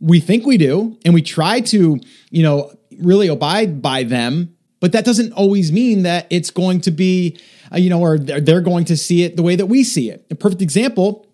we 0.00 0.20
think 0.20 0.46
we 0.46 0.56
do 0.56 0.96
and 1.04 1.14
we 1.14 1.22
try 1.22 1.60
to 1.60 1.98
you 2.30 2.42
know 2.42 2.72
really 3.00 3.28
abide 3.28 3.82
by 3.82 4.02
them 4.02 4.54
but 4.80 4.92
that 4.92 5.04
doesn't 5.04 5.32
always 5.32 5.72
mean 5.72 6.02
that 6.04 6.26
it's 6.30 6.50
going 6.50 6.80
to 6.80 6.90
be 6.90 7.38
uh, 7.72 7.76
you 7.76 7.90
know 7.90 8.00
or 8.00 8.18
they're 8.18 8.60
going 8.60 8.84
to 8.84 8.96
see 8.96 9.22
it 9.22 9.36
the 9.36 9.42
way 9.42 9.56
that 9.56 9.66
we 9.66 9.82
see 9.82 10.10
it 10.10 10.24
a 10.30 10.34
perfect 10.34 10.62
example 10.62 11.24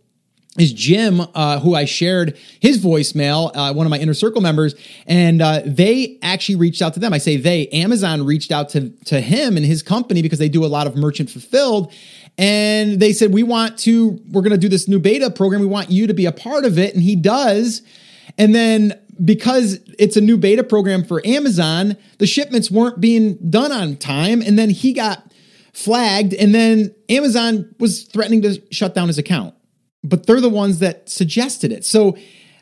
is 0.56 0.72
Jim, 0.72 1.20
uh, 1.34 1.58
who 1.58 1.74
I 1.74 1.84
shared 1.84 2.38
his 2.60 2.78
voicemail, 2.78 3.50
uh, 3.56 3.74
one 3.74 3.86
of 3.86 3.90
my 3.90 3.98
inner 3.98 4.14
circle 4.14 4.40
members, 4.40 4.76
and 5.04 5.42
uh, 5.42 5.62
they 5.66 6.16
actually 6.22 6.54
reached 6.54 6.80
out 6.80 6.94
to 6.94 7.00
them. 7.00 7.12
I 7.12 7.18
say 7.18 7.36
they, 7.36 7.66
Amazon 7.68 8.24
reached 8.24 8.52
out 8.52 8.68
to, 8.70 8.90
to 9.06 9.20
him 9.20 9.56
and 9.56 9.66
his 9.66 9.82
company 9.82 10.22
because 10.22 10.38
they 10.38 10.48
do 10.48 10.64
a 10.64 10.68
lot 10.68 10.86
of 10.86 10.94
merchant 10.94 11.28
fulfilled. 11.28 11.92
And 12.36 13.00
they 13.00 13.12
said, 13.12 13.32
We 13.32 13.42
want 13.42 13.78
to, 13.80 14.20
we're 14.30 14.42
going 14.42 14.52
to 14.52 14.58
do 14.58 14.68
this 14.68 14.88
new 14.88 14.98
beta 14.98 15.30
program. 15.30 15.60
We 15.60 15.66
want 15.66 15.90
you 15.90 16.06
to 16.06 16.14
be 16.14 16.26
a 16.26 16.32
part 16.32 16.64
of 16.64 16.78
it. 16.78 16.94
And 16.94 17.02
he 17.02 17.16
does. 17.16 17.82
And 18.38 18.54
then 18.54 19.00
because 19.22 19.78
it's 19.98 20.16
a 20.16 20.20
new 20.20 20.36
beta 20.36 20.64
program 20.64 21.04
for 21.04 21.24
Amazon, 21.24 21.96
the 22.18 22.26
shipments 22.26 22.70
weren't 22.70 23.00
being 23.00 23.36
done 23.50 23.70
on 23.70 23.96
time. 23.96 24.42
And 24.42 24.58
then 24.58 24.70
he 24.70 24.92
got 24.92 25.32
flagged, 25.74 26.32
and 26.34 26.54
then 26.54 26.94
Amazon 27.08 27.74
was 27.78 28.04
threatening 28.04 28.42
to 28.42 28.62
shut 28.70 28.94
down 28.94 29.08
his 29.08 29.18
account. 29.18 29.54
But 30.02 30.26
they're 30.26 30.40
the 30.40 30.48
ones 30.48 30.78
that 30.78 31.08
suggested 31.08 31.72
it. 31.72 31.84
So 31.84 32.16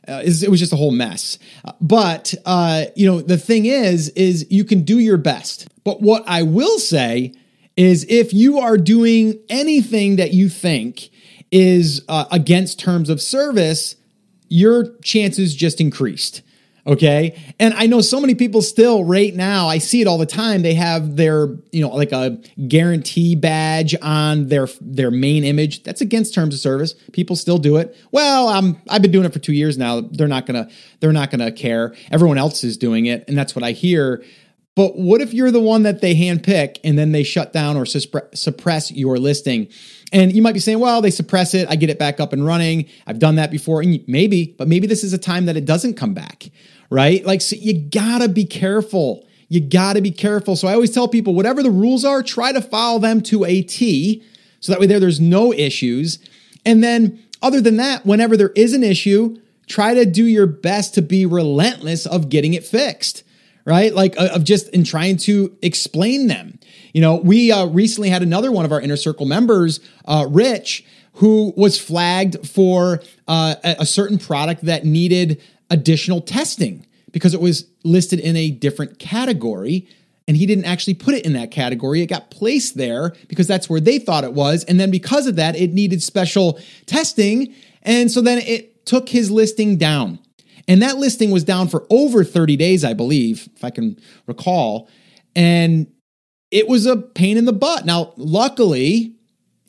uh, 0.09 0.23
it 0.25 0.49
was 0.49 0.59
just 0.59 0.73
a 0.73 0.77
whole 0.77 0.91
mess. 0.91 1.39
But 1.81 2.35
uh, 2.47 2.87
you 2.97 3.07
know, 3.07 3.21
the 3.21 3.39
thing 3.39 3.67
is, 3.67 4.09
is 4.11 4.47
you 4.51 4.65
can 4.65 4.83
do 4.83 4.99
your 4.99 5.19
best. 5.19 5.69
But 5.85 6.01
what 6.01 6.25
I 6.27 6.43
will 6.43 6.79
say 6.79 7.35
is, 7.77 8.05
if 8.09 8.33
you 8.33 8.59
are 8.59 8.77
doing 8.77 9.39
anything 9.49 10.17
that 10.17 10.33
you 10.33 10.49
think 10.49 11.11
is 11.51 12.03
uh, 12.09 12.27
against 12.31 12.79
terms 12.79 13.09
of 13.09 13.21
service, 13.21 13.97
your 14.49 14.97
chances 14.99 15.55
just 15.55 15.81
increased. 15.81 16.43
Okay. 16.85 17.41
And 17.61 17.75
I 17.75 17.87
know 17.87 18.01
so 18.01 18.21
many 18.21 18.35
people 18.35 18.61
still 18.61 19.05
right 19.05 19.33
now, 19.33 19.69
I 19.69 19.79
see 19.79 20.01
it 20.01 20.09
all 20.09 20.19
the 20.19 20.27
time. 20.27 20.63
They 20.63 20.75
have 20.75 21.15
their, 21.15 21.47
you 21.71 21.81
know, 21.81 21.91
like 21.91 22.11
a 22.11 22.41
guarantee 22.67 23.37
badge 23.37 23.95
on 24.03 24.49
their 24.49 24.67
their 24.81 25.13
main 25.13 25.45
image. 25.45 25.85
That's 25.85 26.01
against 26.01 26.35
terms 26.35 26.55
of 26.55 26.61
service. 26.61 26.95
People 27.13 27.37
still 27.37 27.59
do 27.59 27.77
it. 27.77 27.97
Well, 28.11 28.49
I'm 28.49 28.83
I've 28.89 29.01
been 29.01 29.13
doing 29.13 29.27
it 29.27 29.33
for 29.33 29.39
two 29.39 29.53
years 29.53 29.79
now. 29.79 30.01
They're 30.01 30.27
not 30.27 30.45
gonna 30.45 30.69
they're 30.99 31.13
not 31.13 31.31
gonna 31.31 31.53
care. 31.53 31.95
Everyone 32.11 32.37
else 32.37 32.65
is 32.65 32.77
doing 32.77 33.07
it, 33.07 33.25
and 33.29 33.39
that's 33.39 33.55
what 33.55 33.63
I 33.63 33.71
hear. 33.71 34.25
But 34.75 34.97
what 34.97 35.21
if 35.21 35.35
you're 35.35 35.51
the 35.51 35.61
one 35.61 35.83
that 35.83 36.01
they 36.01 36.15
handpick 36.15 36.79
and 36.83 36.99
then 36.99 37.13
they 37.13 37.25
shut 37.25 37.53
down 37.53 37.77
or 37.77 37.85
suppress 37.85 38.91
your 38.91 39.19
listing? 39.19 39.69
And 40.13 40.33
you 40.33 40.41
might 40.41 40.55
be 40.55 40.61
saying, 40.61 40.79
well, 40.79 41.03
they 41.03 41.11
suppress 41.11 41.53
it. 41.53 41.69
I 41.69 41.77
get 41.77 41.91
it 41.91 41.99
back 41.99 42.21
up 42.21 42.33
and 42.33 42.45
running. 42.45 42.89
I've 43.07 43.19
done 43.19 43.37
that 43.37 43.51
before. 43.51 43.83
And 43.83 44.03
maybe, 44.07 44.55
but 44.57 44.69
maybe 44.69 44.87
this 44.87 45.05
is 45.05 45.13
a 45.13 45.19
time 45.19 45.47
that 45.47 45.57
it 45.57 45.67
doesn't 45.67 45.95
come 45.95 46.15
back, 46.15 46.51
right? 46.89 47.25
Like, 47.25 47.43
so 47.43 47.57
you 47.57 47.75
gotta 47.75 48.29
be 48.29 48.47
careful. 48.47 49.27
You 49.49 49.61
gotta 49.61 50.01
be 50.01 50.11
careful. 50.11 50.57
So 50.57 50.69
I 50.69 50.73
always 50.73 50.91
tell 50.91 51.07
people, 51.07 51.35
whatever 51.35 51.63
the 51.63 51.71
rules 51.71 52.05
are, 52.05 52.23
try 52.23 52.53
to 52.53 52.63
follow 52.63 52.99
them 52.99 53.21
to 53.25 53.45
a 53.45 53.61
T. 53.61 54.23
So 54.61 54.73
that 54.73 54.81
way 54.81 54.87
there, 54.87 55.01
there's 55.01 55.21
no 55.21 55.53
issues. 55.53 56.19
And 56.65 56.83
then 56.83 57.23
other 57.43 57.61
than 57.61 57.77
that, 57.77 58.07
whenever 58.07 58.39
there 58.39 58.53
is 58.57 58.73
an 58.73 58.85
issue, 58.85 59.39
try 59.67 59.93
to 59.93 60.07
do 60.07 60.25
your 60.25 60.47
best 60.47 60.95
to 60.95 61.03
be 61.03 61.27
relentless 61.27 62.07
of 62.07 62.31
getting 62.31 62.55
it 62.55 62.65
fixed 62.65 63.23
right? 63.65 63.95
Like 63.95 64.19
uh, 64.19 64.31
of 64.35 64.45
just 64.45 64.69
in 64.71 64.85
trying 64.85 65.17
to 65.19 65.57
explain 65.63 66.27
them. 66.27 66.59
You 66.93 67.01
know, 67.01 67.17
we 67.17 67.53
uh, 67.53 67.67
recently 67.67 68.11
had 68.11 68.23
another 68.23 68.53
one 68.53 68.65
of 68.65 68.73
our 68.73 68.81
inner 68.81 68.97
circle 68.97 69.27
members, 69.27 69.81
uh, 70.05 70.27
Rich, 70.29 70.85
who 71.15 71.53
was 71.57 71.79
flagged 71.81 72.47
for 72.49 73.03
uh, 73.29 73.55
a 73.65 73.87
certain 73.87 74.19
product 74.19 74.63
that 74.63 74.85
needed 74.85 75.41
additional 75.71 76.21
testing 76.21 76.87
because 77.13 77.35
it 77.35 77.41
was 77.41 77.67
listed 77.85 78.19
in 78.21 78.37
a 78.37 78.51
different 78.51 78.99
category 78.99 79.89
and 80.29 80.37
he 80.37 80.47
didn't 80.47 80.65
actually 80.65 80.95
put 80.95 81.15
it 81.15 81.25
in 81.25 81.33
that 81.35 81.51
category. 81.51 82.01
It 82.01 82.07
got 82.07 82.31
placed 82.31 82.77
there 82.77 83.15
because 83.29 83.47
that's 83.47 83.69
where 83.69 83.81
they 83.81 83.99
thought 83.99 84.25
it 84.25 84.33
was. 84.33 84.65
And 84.65 84.79
then 84.79 84.91
because 84.91 85.27
of 85.27 85.37
that, 85.37 85.57
it 85.57 85.73
needed 85.73 86.03
special 86.03 86.59
testing. 86.87 87.55
And 87.83 88.11
so 88.11 88.21
then 88.21 88.39
it 88.39 88.87
took 88.87 89.09
his 89.09 89.31
listing 89.31 89.77
down. 89.77 90.19
And 90.69 90.83
that 90.83 90.99
listing 90.99 91.31
was 91.31 91.45
down 91.45 91.69
for 91.69 91.87
over 91.91 92.25
30 92.25 92.57
days, 92.57 92.85
I 92.85 92.95
believe, 92.95 93.49
if 93.55 93.65
I 93.65 93.71
can 93.71 93.99
recall. 94.27 94.89
And 95.35 95.87
it 96.51 96.69
was 96.69 96.87
a 96.87 96.97
pain 96.97 97.37
in 97.37 97.47
the 97.47 97.53
butt. 97.53 97.87
Now, 97.87 98.13
luckily, 98.17 99.15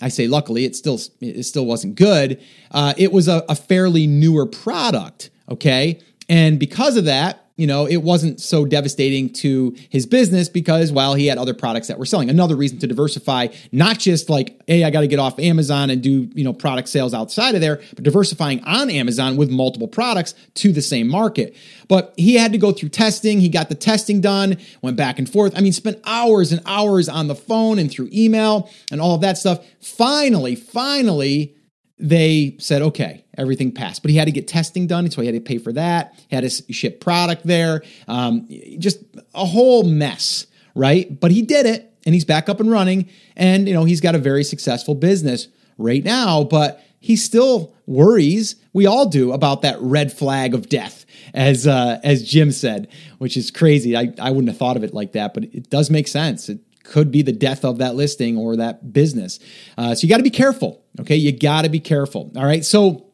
I 0.02 0.10
say 0.10 0.28
luckily, 0.28 0.66
it 0.66 0.76
still 0.76 1.00
it 1.22 1.44
still 1.44 1.66
wasn't 1.66 1.96
good. 1.96 2.42
Uh, 2.72 2.94
it 2.98 3.12
was 3.12 3.28
a, 3.28 3.44
a 3.48 3.56
fairly 3.56 4.06
newer 4.06 4.46
product, 4.46 5.30
okay, 5.50 6.00
and 6.28 6.60
because 6.60 6.98
of 6.98 7.06
that, 7.06 7.43
you 7.64 7.68
know, 7.68 7.86
it 7.86 8.04
wasn't 8.04 8.42
so 8.42 8.66
devastating 8.66 9.32
to 9.32 9.74
his 9.88 10.06
business 10.06 10.50
because, 10.50 10.92
well, 10.92 11.14
he 11.14 11.28
had 11.28 11.38
other 11.38 11.54
products 11.54 11.88
that 11.88 11.98
were 11.98 12.06
selling. 12.06 12.30
Another 12.30 12.58
reason 12.58 12.78
to 12.80 12.88
diversify, 12.88 13.48
not 13.72 14.00
just 14.00 14.30
like, 14.30 14.62
hey, 14.68 14.84
I 14.84 14.90
got 14.90 15.00
to 15.00 15.08
get 15.08 15.18
off 15.18 15.40
Amazon 15.40 15.90
and 15.90 16.04
do, 16.04 16.30
you 16.34 16.44
know, 16.44 16.52
product 16.52 16.90
sales 16.90 17.14
outside 17.14 17.56
of 17.56 17.62
there, 17.62 17.82
but 17.96 18.04
diversifying 18.04 18.62
on 18.66 18.90
Amazon 18.90 19.38
with 19.38 19.50
multiple 19.50 19.88
products 19.88 20.36
to 20.56 20.74
the 20.74 20.82
same 20.82 21.08
market. 21.08 21.56
But 21.88 22.14
he 22.18 22.36
had 22.36 22.52
to 22.52 22.58
go 22.58 22.74
through 22.74 22.90
testing. 22.90 23.40
He 23.40 23.48
got 23.48 23.70
the 23.70 23.76
testing 23.76 24.20
done, 24.20 24.58
went 24.82 24.98
back 24.98 25.18
and 25.18 25.30
forth. 25.30 25.54
I 25.56 25.62
mean, 25.62 25.72
spent 25.72 26.02
hours 26.04 26.52
and 26.52 26.62
hours 26.66 27.08
on 27.08 27.30
the 27.30 27.36
phone 27.36 27.80
and 27.80 27.90
through 27.90 28.10
email 28.12 28.70
and 28.92 29.00
all 29.00 29.16
of 29.16 29.22
that 29.22 29.38
stuff. 29.38 29.66
Finally, 29.80 30.56
finally, 30.56 31.56
they 31.98 32.56
said, 32.60 32.82
okay, 32.82 33.24
everything 33.38 33.72
passed. 33.72 34.02
But 34.02 34.12
he 34.12 34.18
had 34.18 34.26
to 34.26 34.32
get 34.32 34.48
testing 34.48 34.88
done, 34.88 35.10
so 35.12 35.22
he 35.22 35.28
had 35.28 35.36
to 35.36 35.42
pay 35.42 35.58
for 35.58 35.72
that. 35.74 36.14
He 36.28 36.36
had 36.36 36.50
to 36.50 36.74
ship 36.74 37.00
product 37.00 37.46
there. 37.46 37.84
Um, 38.08 38.48
just 38.80 39.00
a 39.34 39.46
whole 39.46 39.84
mess, 39.84 40.48
right? 40.76 41.20
But 41.20 41.32
he 41.32 41.42
did 41.42 41.66
it, 41.66 41.94
and 42.06 42.14
he's 42.14 42.26
back 42.26 42.50
up 42.50 42.60
and 42.60 42.72
running. 42.72 43.10
And, 43.36 43.68
you 43.68 43.74
know, 43.74 43.84
he's 43.84 44.02
got 44.02 44.16
a 44.16 44.20
very 44.20 44.44
successful 44.44 44.96
business 44.96 45.48
right 45.78 46.04
now, 46.04 46.44
but 46.44 46.84
he 47.00 47.16
still 47.16 47.74
worries. 47.86 48.56
We 48.74 48.86
all 48.86 49.08
do 49.08 49.32
about 49.34 49.62
that 49.62 49.80
red 49.80 50.12
flag 50.12 50.54
of 50.54 50.70
death, 50.70 51.06
as 51.34 51.68
uh, 51.68 52.00
as 52.04 52.24
Jim 52.24 52.52
said, 52.52 52.88
which 53.18 53.38
is 53.38 53.52
crazy. 53.52 53.96
I, 53.96 54.14
I 54.20 54.32
wouldn't 54.32 54.48
have 54.50 54.58
thought 54.58 54.78
of 54.78 54.84
it 54.84 54.94
like 54.94 55.12
that, 55.12 55.34
but 55.34 55.44
it 55.46 55.70
does 55.70 55.90
make 55.90 56.08
sense. 56.08 56.50
It 56.50 56.60
could 56.84 57.12
be 57.12 57.22
the 57.22 57.32
death 57.32 57.66
of 57.66 57.80
that 57.80 57.96
listing 57.96 58.38
or 58.38 58.58
that 58.58 58.94
business. 58.94 59.40
Uh, 59.78 59.96
so 59.96 60.04
you 60.04 60.10
got 60.10 60.18
to 60.18 60.24
be 60.24 60.30
careful. 60.30 60.84
Okay. 61.00 61.16
You 61.16 61.32
got 61.32 61.64
to 61.64 61.70
be 61.70 61.80
careful. 61.80 62.32
All 62.36 62.46
right. 62.46 62.64
So 62.64 63.08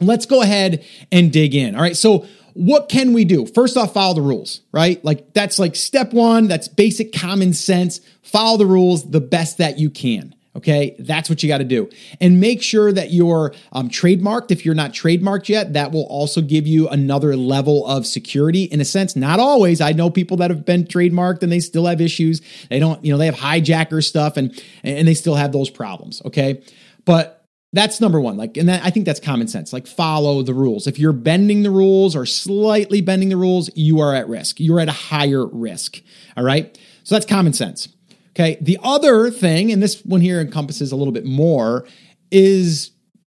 let's 0.00 0.26
go 0.26 0.42
ahead 0.42 0.84
and 1.10 1.32
dig 1.32 1.54
in. 1.54 1.74
All 1.74 1.82
right. 1.82 1.96
So 1.96 2.26
what 2.54 2.88
can 2.88 3.12
we 3.12 3.24
do? 3.24 3.46
First 3.46 3.76
off, 3.76 3.92
follow 3.94 4.14
the 4.14 4.22
rules, 4.22 4.60
right? 4.72 5.04
Like 5.04 5.34
that's 5.34 5.58
like 5.58 5.76
step 5.76 6.12
one, 6.12 6.48
that's 6.48 6.68
basic 6.68 7.12
common 7.12 7.52
sense. 7.52 8.00
Follow 8.22 8.56
the 8.56 8.66
rules 8.66 9.10
the 9.10 9.20
best 9.20 9.58
that 9.58 9.78
you 9.78 9.90
can. 9.90 10.34
Okay, 10.56 10.96
that's 10.98 11.28
what 11.28 11.42
you 11.42 11.48
got 11.48 11.58
to 11.58 11.64
do. 11.64 11.90
And 12.18 12.40
make 12.40 12.62
sure 12.62 12.90
that 12.90 13.12
you're 13.12 13.54
um, 13.72 13.90
trademarked. 13.90 14.50
If 14.50 14.64
you're 14.64 14.74
not 14.74 14.92
trademarked 14.92 15.50
yet, 15.50 15.74
that 15.74 15.92
will 15.92 16.06
also 16.06 16.40
give 16.40 16.66
you 16.66 16.88
another 16.88 17.36
level 17.36 17.86
of 17.86 18.06
security 18.06 18.64
in 18.64 18.80
a 18.80 18.84
sense. 18.84 19.14
Not 19.14 19.38
always. 19.38 19.82
I 19.82 19.92
know 19.92 20.08
people 20.08 20.38
that 20.38 20.50
have 20.50 20.64
been 20.64 20.84
trademarked 20.84 21.42
and 21.42 21.52
they 21.52 21.60
still 21.60 21.84
have 21.84 22.00
issues. 22.00 22.40
They 22.70 22.78
don't, 22.78 23.04
you 23.04 23.12
know, 23.12 23.18
they 23.18 23.26
have 23.26 23.34
hijacker 23.34 24.02
stuff 24.02 24.38
and 24.38 24.58
and 24.82 25.06
they 25.06 25.14
still 25.14 25.34
have 25.34 25.52
those 25.52 25.68
problems. 25.68 26.22
Okay, 26.24 26.62
but 27.04 27.44
that's 27.74 28.00
number 28.00 28.18
one. 28.18 28.38
Like, 28.38 28.56
and 28.56 28.70
that, 28.70 28.82
I 28.82 28.88
think 28.88 29.04
that's 29.04 29.20
common 29.20 29.48
sense. 29.48 29.72
Like, 29.74 29.86
follow 29.86 30.42
the 30.42 30.54
rules. 30.54 30.86
If 30.86 30.98
you're 30.98 31.12
bending 31.12 31.62
the 31.62 31.70
rules 31.70 32.16
or 32.16 32.24
slightly 32.24 33.02
bending 33.02 33.28
the 33.28 33.36
rules, 33.36 33.68
you 33.76 34.00
are 34.00 34.14
at 34.14 34.28
risk. 34.28 34.58
You're 34.58 34.80
at 34.80 34.88
a 34.88 34.92
higher 34.92 35.46
risk. 35.46 36.00
All 36.36 36.44
right. 36.44 36.78
So 37.04 37.14
that's 37.14 37.26
common 37.26 37.52
sense. 37.52 37.88
Okay. 38.36 38.58
The 38.60 38.78
other 38.82 39.30
thing, 39.30 39.72
and 39.72 39.82
this 39.82 40.04
one 40.04 40.20
here 40.20 40.42
encompasses 40.42 40.92
a 40.92 40.96
little 40.96 41.12
bit 41.12 41.24
more, 41.24 41.86
is, 42.30 42.90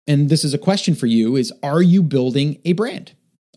and 0.05 0.29
this 0.29 0.43
is 0.43 0.53
a 0.53 0.60
question 0.60 0.93
for 0.93 1.08
you, 1.08 1.38
is 1.38 1.51
are 1.63 1.81
you 1.81 2.03
building 2.03 2.62
a 2.65 2.74
brand? 2.74 3.13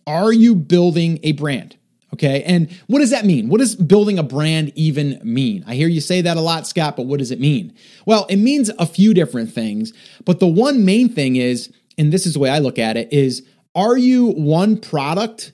Are 0.06 0.32
you 0.32 0.54
building 0.54 1.20
a 1.22 1.32
brand? 1.32 1.76
Okay. 2.14 2.42
And 2.44 2.70
what 2.86 3.00
does 3.00 3.10
that 3.10 3.26
mean? 3.26 3.50
What 3.50 3.58
does 3.58 3.76
building 3.76 4.18
a 4.18 4.22
brand 4.22 4.72
even 4.74 5.20
mean? 5.22 5.64
I 5.66 5.74
hear 5.74 5.88
you 5.88 6.00
say 6.00 6.22
that 6.22 6.38
a 6.38 6.40
lot, 6.40 6.66
Scott, 6.66 6.96
but 6.96 7.06
what 7.06 7.18
does 7.18 7.30
it 7.30 7.40
mean? 7.40 7.74
Well, 8.06 8.24
it 8.30 8.36
means 8.36 8.70
a 8.78 8.86
few 8.86 9.12
different 9.12 9.52
things. 9.52 9.92
But 10.24 10.40
the 10.40 10.46
one 10.46 10.86
main 10.86 11.10
thing 11.10 11.36
is, 11.36 11.70
and 11.98 12.10
this 12.10 12.24
is 12.24 12.32
the 12.32 12.38
way 12.38 12.48
I 12.48 12.60
look 12.60 12.78
at 12.78 12.96
it, 12.96 13.12
is 13.12 13.46
are 13.74 13.98
you 13.98 14.26
one 14.28 14.78
product 14.78 15.52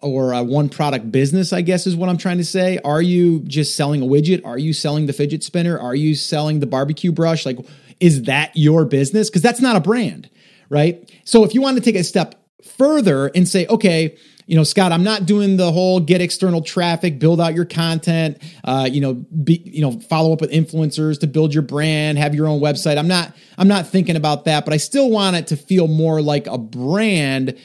or 0.00 0.32
a 0.32 0.42
one 0.42 0.68
product 0.68 1.10
business, 1.10 1.52
I 1.52 1.62
guess 1.62 1.86
is 1.86 1.96
what 1.96 2.08
I'm 2.08 2.18
trying 2.18 2.38
to 2.38 2.44
say. 2.44 2.78
Are 2.84 3.02
you 3.02 3.40
just 3.40 3.76
selling 3.76 4.02
a 4.02 4.06
widget? 4.06 4.44
Are 4.44 4.58
you 4.58 4.72
selling 4.72 5.06
the 5.06 5.12
fidget 5.12 5.42
spinner? 5.42 5.78
Are 5.78 5.94
you 5.94 6.14
selling 6.14 6.60
the 6.60 6.66
barbecue 6.66 7.10
brush? 7.10 7.44
Like, 7.44 7.58
is 7.98 8.22
that 8.22 8.52
your 8.54 8.84
business? 8.84 9.28
Because 9.28 9.42
that's 9.42 9.60
not 9.60 9.74
a 9.74 9.80
brand, 9.80 10.30
right? 10.68 11.10
So 11.24 11.44
if 11.44 11.52
you 11.52 11.60
want 11.60 11.78
to 11.78 11.82
take 11.82 11.96
a 11.96 12.04
step 12.04 12.40
further 12.62 13.26
and 13.34 13.48
say, 13.48 13.66
okay, 13.66 14.16
you 14.46 14.56
know, 14.56 14.64
Scott, 14.64 14.92
I'm 14.92 15.04
not 15.04 15.26
doing 15.26 15.58
the 15.58 15.70
whole 15.70 16.00
get 16.00 16.22
external 16.22 16.62
traffic, 16.62 17.18
build 17.18 17.38
out 17.38 17.54
your 17.54 17.66
content, 17.66 18.38
uh, 18.64 18.88
you 18.90 19.00
know, 19.00 19.14
be, 19.14 19.60
you 19.64 19.82
know, 19.82 20.00
follow 20.00 20.32
up 20.32 20.40
with 20.40 20.50
influencers 20.50 21.20
to 21.20 21.26
build 21.26 21.52
your 21.52 21.62
brand, 21.62 22.16
have 22.16 22.34
your 22.34 22.46
own 22.46 22.58
website. 22.58 22.96
I'm 22.96 23.08
not, 23.08 23.36
I'm 23.58 23.68
not 23.68 23.88
thinking 23.88 24.16
about 24.16 24.46
that, 24.46 24.64
but 24.64 24.72
I 24.72 24.78
still 24.78 25.10
want 25.10 25.36
it 25.36 25.48
to 25.48 25.56
feel 25.56 25.86
more 25.86 26.22
like 26.22 26.46
a 26.46 26.56
brand 26.56 27.58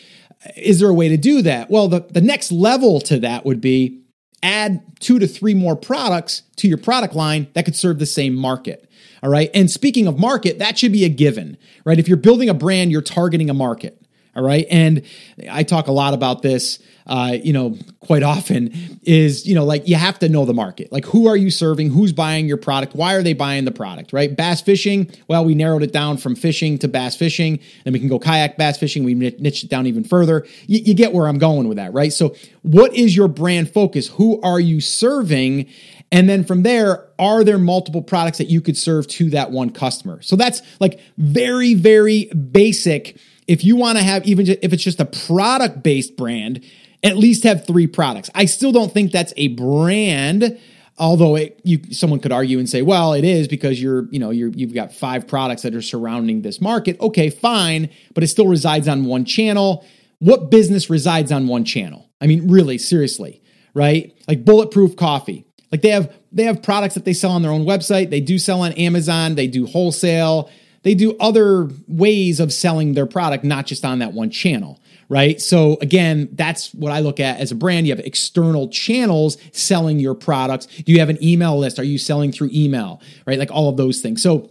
is 0.56 0.80
there 0.80 0.90
a 0.90 0.94
way 0.94 1.10
to 1.10 1.18
do 1.18 1.42
that? 1.42 1.70
Well, 1.70 1.88
the, 1.88 2.02
the 2.02 2.22
next 2.22 2.52
level 2.52 3.00
to 3.02 3.20
that 3.20 3.46
would 3.46 3.62
be 3.62 4.02
add 4.42 4.82
two 5.00 5.20
to 5.20 5.28
three 5.28 5.54
more 5.54 5.76
products 5.76 6.44
to 6.58 6.68
your 6.68 6.78
product 6.78 7.16
line 7.16 7.48
that 7.54 7.66
could 7.66 7.76
serve 7.76 8.00
the 8.00 8.06
same 8.06 8.36
market. 8.36 8.90
All 9.22 9.30
right. 9.30 9.50
And 9.54 9.72
speaking 9.72 10.06
of 10.06 10.20
market, 10.20 10.60
that 10.60 10.78
should 10.78 10.92
be 10.92 11.06
a 11.06 11.10
given, 11.10 11.58
right? 11.86 11.98
If 11.98 12.08
you're 12.10 12.18
building 12.18 12.50
a 12.50 12.54
brand, 12.54 12.92
you're 12.92 13.02
targeting 13.02 13.50
a 13.50 13.54
market. 13.54 14.03
All 14.36 14.44
right. 14.44 14.66
And 14.70 15.04
I 15.50 15.64
talk 15.64 15.88
a 15.88 15.92
lot 15.92 16.14
about 16.14 16.42
this 16.42 16.80
uh, 17.06 17.38
you 17.44 17.52
know, 17.52 17.78
quite 18.00 18.24
often 18.24 18.72
is, 19.04 19.46
you 19.46 19.56
know, 19.56 19.66
like 19.66 19.88
you 19.88 19.96
have 19.96 20.18
to 20.20 20.30
know 20.30 20.46
the 20.46 20.54
market. 20.54 20.92
Like, 20.92 21.06
who 21.06 21.28
are 21.28 21.36
you 21.36 21.52
serving? 21.52 21.90
Who's 21.90 22.14
buying 22.14 22.48
your 22.48 22.58
product? 22.58 22.96
Why 22.96 23.16
are 23.16 23.24
they 23.24 23.34
buying 23.34 23.66
the 23.66 23.72
product, 23.72 24.14
right? 24.14 24.36
Bass 24.36 24.62
fishing, 24.62 25.12
well, 25.28 25.44
we 25.44 25.56
narrowed 25.56 25.84
it 25.84 25.92
down 25.92 26.18
from 26.18 26.36
fishing 26.36 26.78
to 26.80 26.88
bass 26.88 27.16
fishing. 27.16 27.60
and 27.86 27.94
we 27.94 28.00
can 28.00 28.08
go 28.08 28.20
kayak 28.20 28.58
bass 28.58 28.78
fishing. 28.78 29.04
We 29.04 29.14
niched 29.16 29.64
it 29.64 29.70
down 29.70 29.86
even 29.88 30.04
further. 30.04 30.46
You, 30.68 30.80
you 30.80 30.94
get 30.94 31.14
where 31.14 31.28
I'm 31.28 31.40
going 31.40 31.68
with 31.68 31.78
that, 31.78 31.94
right? 31.94 32.14
So, 32.14 32.36
what 32.62 32.94
is 32.96 33.16
your 33.16 33.28
brand 33.28 33.72
focus? 33.72 34.08
Who 34.08 34.42
are 34.42 34.60
you 34.60 34.80
serving? 34.80 35.68
And 36.12 36.30
then 36.30 36.44
from 36.44 36.62
there, 36.64 37.08
are 37.18 37.44
there 37.44 37.58
multiple 37.58 38.04
products 38.04 38.38
that 38.38 38.48
you 38.48 38.62
could 38.62 38.78
serve 38.78 39.08
to 39.08 39.32
that 39.32 39.50
one 39.50 39.72
customer? 39.72 40.22
So 40.22 40.36
that's 40.36 40.62
like 40.80 41.00
very, 41.18 41.74
very 41.74 42.26
basic. 42.26 43.18
If 43.48 43.64
you 43.64 43.76
want 43.76 43.98
to 43.98 44.04
have, 44.04 44.26
even 44.26 44.48
if 44.48 44.74
it's 44.74 44.84
just 44.84 45.00
a 45.00 45.06
product 45.06 45.84
based 45.84 46.16
brand, 46.18 46.64
at 47.04 47.18
least 47.18 47.44
have 47.44 47.68
three 47.68 47.88
products. 47.88 48.30
I 48.34 48.46
still 48.46 48.72
don't 48.72 48.92
think 48.92 49.12
that's 49.12 49.34
a 49.38 49.50
brand. 49.50 50.60
Although 50.98 51.36
it, 51.38 51.60
you, 51.64 51.80
someone 51.92 52.20
could 52.20 52.32
argue 52.32 52.60
and 52.60 52.70
say, 52.70 52.84
well, 52.84 53.14
it 53.14 53.26
is 53.26 53.48
because 53.48 53.82
you're, 53.82 54.08
you 54.12 54.20
know, 54.20 54.30
you're, 54.30 54.50
you've 54.50 54.76
got 54.76 54.94
five 54.94 55.28
products 55.28 55.64
that 55.64 55.74
are 55.74 55.82
surrounding 55.82 56.44
this 56.44 56.62
market. 56.62 57.00
Okay, 57.02 57.32
fine, 57.32 57.90
but 58.14 58.24
it 58.24 58.28
still 58.28 58.48
resides 58.48 58.88
on 58.88 59.06
one 59.06 59.26
channel. 59.26 59.84
What 60.20 60.52
business 60.52 60.92
resides 60.92 61.32
on 61.32 61.48
one 61.48 61.66
channel? 61.66 62.12
I 62.22 62.28
mean, 62.28 62.48
really, 62.48 62.78
seriously, 62.78 63.42
right? 63.74 64.16
Like 64.28 64.46
bulletproof 64.46 64.96
coffee. 64.96 65.46
Like 65.72 65.82
they 65.82 65.90
have 65.90 66.16
they 66.32 66.44
have 66.44 66.62
products 66.62 66.94
that 66.94 67.04
they 67.04 67.14
sell 67.14 67.32
on 67.32 67.42
their 67.42 67.52
own 67.52 67.66
website. 67.66 68.12
They 68.12 68.22
do 68.22 68.38
sell 68.38 68.62
on 68.62 68.74
Amazon. 68.74 69.34
They 69.34 69.48
do 69.48 69.66
wholesale. 69.66 70.52
They 70.84 70.96
do 70.96 71.16
other 71.20 71.70
ways 71.88 72.40
of 72.40 72.54
selling 72.54 72.94
their 72.94 73.06
product, 73.06 73.44
not 73.44 73.66
just 73.66 73.84
on 73.84 74.00
that 74.00 74.14
one 74.14 74.30
channel 74.30 74.80
right? 75.10 75.40
So 75.40 75.78
again, 75.80 76.30
that's 76.32 76.74
what 76.74 76.92
I 76.92 77.00
look 77.02 77.20
at 77.20 77.40
as 77.40 77.52
a 77.52 77.56
brand. 77.56 77.86
You 77.86 77.96
have 77.96 78.04
external 78.04 78.70
channels 78.70 79.38
selling 79.52 80.00
your 80.00 80.16
products. 80.16 80.66
Do 80.66 80.92
you 80.92 81.00
have 81.00 81.10
an 81.10 81.24
email 81.24 81.58
list? 81.58 81.78
Are 81.78 81.84
you 81.84 82.00
selling 82.00 82.32
through 82.32 82.50
email, 82.52 83.00
right? 83.28 83.38
Like 83.38 83.52
all 83.52 83.70
of 83.70 83.78
those 83.78 84.02
things. 84.02 84.24
So 84.24 84.50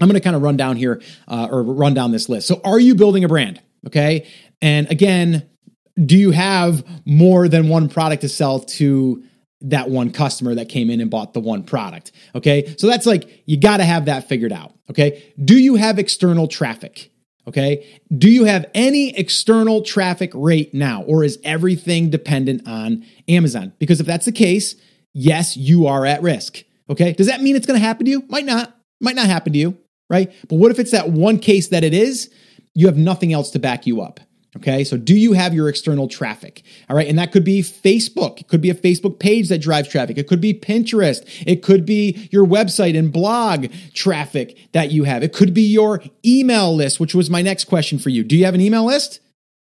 I'm 0.00 0.06
going 0.06 0.14
to 0.14 0.20
kind 0.20 0.36
of 0.36 0.42
run 0.42 0.56
down 0.56 0.76
here 0.76 1.02
uh, 1.26 1.48
or 1.50 1.64
run 1.64 1.94
down 1.94 2.12
this 2.12 2.28
list. 2.28 2.46
So 2.46 2.60
are 2.64 2.78
you 2.78 2.94
building 2.94 3.24
a 3.24 3.28
brand? 3.28 3.60
Okay. 3.88 4.28
And 4.62 4.90
again, 4.90 5.48
do 5.96 6.16
you 6.16 6.30
have 6.30 6.84
more 7.04 7.48
than 7.48 7.68
one 7.68 7.88
product 7.88 8.22
to 8.22 8.28
sell 8.28 8.60
to 8.60 9.24
that 9.60 9.90
one 9.90 10.10
customer 10.10 10.54
that 10.54 10.68
came 10.68 10.90
in 10.90 11.00
and 11.00 11.10
bought 11.10 11.34
the 11.34 11.40
one 11.40 11.64
product? 11.64 12.12
Okay. 12.34 12.74
So 12.78 12.86
that's 12.86 13.06
like, 13.06 13.42
you 13.46 13.58
got 13.58 13.78
to 13.78 13.84
have 13.84 14.04
that 14.04 14.28
figured 14.28 14.52
out. 14.52 14.72
Okay. 14.90 15.32
Do 15.42 15.58
you 15.58 15.76
have 15.76 15.98
external 15.98 16.46
traffic? 16.48 17.10
Okay. 17.46 18.00
Do 18.16 18.30
you 18.30 18.44
have 18.44 18.66
any 18.74 19.16
external 19.16 19.82
traffic 19.82 20.30
rate 20.34 20.74
now, 20.74 21.02
or 21.02 21.24
is 21.24 21.38
everything 21.44 22.10
dependent 22.10 22.68
on 22.68 23.06
Amazon? 23.26 23.72
Because 23.78 24.00
if 24.00 24.06
that's 24.06 24.26
the 24.26 24.32
case, 24.32 24.76
yes, 25.14 25.56
you 25.56 25.86
are 25.86 26.04
at 26.04 26.22
risk. 26.22 26.62
Okay. 26.90 27.14
Does 27.14 27.26
that 27.26 27.40
mean 27.40 27.56
it's 27.56 27.66
going 27.66 27.80
to 27.80 27.84
happen 27.86 28.04
to 28.04 28.10
you? 28.10 28.22
Might 28.28 28.44
not. 28.44 28.74
Might 29.00 29.16
not 29.16 29.26
happen 29.26 29.52
to 29.54 29.58
you. 29.58 29.78
Right. 30.10 30.32
But 30.48 30.56
what 30.56 30.70
if 30.70 30.78
it's 30.78 30.90
that 30.90 31.10
one 31.10 31.38
case 31.38 31.68
that 31.68 31.84
it 31.84 31.94
is? 31.94 32.30
You 32.74 32.86
have 32.86 32.96
nothing 32.96 33.32
else 33.32 33.50
to 33.52 33.58
back 33.58 33.86
you 33.86 34.02
up. 34.02 34.20
Okay, 34.58 34.82
so 34.82 34.96
do 34.96 35.14
you 35.14 35.34
have 35.34 35.54
your 35.54 35.68
external 35.68 36.08
traffic? 36.08 36.64
All 36.90 36.96
right, 36.96 37.06
and 37.06 37.16
that 37.16 37.30
could 37.30 37.44
be 37.44 37.62
Facebook. 37.62 38.40
It 38.40 38.48
could 38.48 38.60
be 38.60 38.70
a 38.70 38.74
Facebook 38.74 39.20
page 39.20 39.48
that 39.50 39.58
drives 39.60 39.88
traffic. 39.88 40.18
It 40.18 40.26
could 40.26 40.40
be 40.40 40.52
Pinterest. 40.52 41.22
It 41.46 41.62
could 41.62 41.86
be 41.86 42.28
your 42.32 42.44
website 42.44 42.98
and 42.98 43.12
blog 43.12 43.68
traffic 43.94 44.58
that 44.72 44.90
you 44.90 45.04
have. 45.04 45.22
It 45.22 45.32
could 45.32 45.54
be 45.54 45.62
your 45.62 46.02
email 46.26 46.74
list, 46.74 46.98
which 46.98 47.14
was 47.14 47.30
my 47.30 47.40
next 47.40 47.64
question 47.64 48.00
for 48.00 48.08
you. 48.08 48.24
Do 48.24 48.36
you 48.36 48.46
have 48.46 48.54
an 48.54 48.60
email 48.60 48.84
list? 48.84 49.20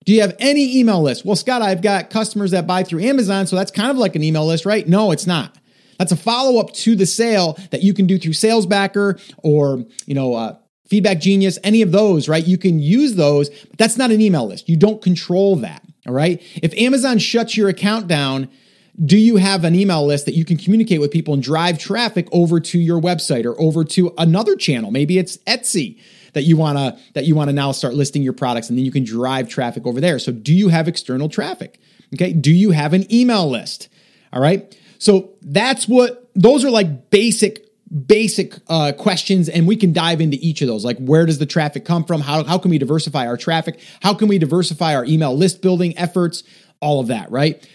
Do 0.04 0.12
you 0.12 0.20
have 0.20 0.36
any 0.38 0.78
email 0.78 1.02
list? 1.02 1.24
Well, 1.24 1.38
Scott, 1.38 1.62
I've 1.62 1.82
got 1.82 2.10
customers 2.10 2.52
that 2.52 2.68
buy 2.68 2.84
through 2.84 3.04
Amazon, 3.04 3.48
so 3.48 3.56
that's 3.56 3.72
kind 3.72 3.90
of 3.90 3.98
like 3.98 4.18
an 4.18 4.24
email 4.24 4.46
list, 4.46 4.66
right? 4.66 4.86
No, 4.86 5.12
it's 5.12 5.26
not. 5.26 5.58
That's 5.98 6.12
a 6.12 6.18
follow 6.18 6.60
up 6.60 6.74
to 6.74 6.98
the 6.98 7.06
sale 7.06 7.58
that 7.72 7.84
you 7.84 7.94
can 7.94 8.06
do 8.06 8.20
through 8.20 8.34
SalesBacker 8.34 9.22
or 9.38 9.86
you 10.06 10.14
know 10.14 10.34
uh, 10.34 10.58
Feedback 10.94 11.20
Genius, 11.20 11.58
any 11.64 11.82
of 11.82 11.92
those, 11.92 12.30
right? 12.30 12.46
You 12.46 12.56
can 12.56 12.78
use 12.78 13.16
those, 13.16 13.50
but 13.50 13.80
that's 13.80 13.98
not 13.98 14.12
an 14.12 14.22
email 14.22 14.46
list. 14.46 14.70
You 14.70 14.78
don't 14.78 15.02
control 15.02 15.56
that. 15.56 15.82
All 16.06 16.14
right. 16.14 16.40
If 16.62 16.72
Amazon 16.76 17.18
shuts 17.18 17.58
your 17.58 17.68
account 17.68 18.08
down, 18.08 18.48
do 19.04 19.18
you 19.18 19.38
have 19.38 19.64
an 19.64 19.74
email 19.74 20.06
list 20.06 20.28
that 20.28 20.36
you 20.36 20.46
can 20.46 20.56
communicate 20.56 21.02
with 21.02 21.10
people 21.10 21.34
and 21.34 21.42
drive 21.42 21.80
traffic 21.80 22.28
over 22.32 22.60
to 22.60 22.78
your 22.78 23.02
website 23.02 23.44
or 23.44 23.60
over 23.60 23.84
to 23.86 24.14
another 24.20 24.56
channel? 24.56 24.92
Maybe 24.92 25.18
it's 25.18 25.38
Etsy 25.48 26.00
that 26.34 26.44
you 26.44 26.58
want 26.58 26.78
to 26.78 26.96
that 27.14 27.26
you 27.26 27.34
want 27.34 27.50
to 27.50 27.54
now 27.54 27.72
start 27.72 27.96
listing 27.96 28.22
your 28.22 28.34
products 28.34 28.70
and 28.70 28.78
then 28.78 28.86
you 28.86 28.92
can 28.92 29.04
drive 29.04 29.50
traffic 29.50 29.88
over 29.88 30.00
there. 30.00 30.20
So 30.20 30.32
do 30.32 30.54
you 30.54 30.70
have 30.70 30.88
external 30.88 31.28
traffic? 31.28 31.80
Okay? 32.14 32.34
Do 32.34 32.52
you 32.52 32.70
have 32.70 32.94
an 32.94 33.12
email 33.12 33.50
list? 33.50 33.90
All 34.32 34.40
right? 34.40 34.78
So 35.00 35.32
that's 35.42 35.88
what 35.88 36.30
those 36.36 36.64
are 36.64 36.70
like 36.70 37.10
basic 37.10 37.63
basic 37.94 38.56
uh, 38.68 38.92
questions 38.92 39.50
and 39.50 39.68
we 39.68 39.76
can 39.76 39.94
dive 39.94 40.20
into 40.20 40.38
each 40.42 40.62
of 40.62 40.68
those. 40.68 40.84
Like 40.84 40.98
where 40.98 41.26
does 41.26 41.38
the 41.38 41.46
traffic 41.46 41.86
come 41.86 42.04
from? 42.04 42.22
How, 42.22 42.44
how 42.44 42.58
can 42.58 42.72
we 42.72 42.78
diversify 42.78 43.28
our 43.28 43.38
traffic? 43.38 43.80
How 44.02 44.14
can 44.14 44.28
we 44.28 44.40
diversify 44.40 44.96
our 44.96 45.06
email 45.06 45.36
list 45.36 45.62
building 45.62 45.98
efforts? 45.98 46.44
All 46.80 47.00
of 47.00 47.08
that 47.08 47.32
right? 47.32 47.68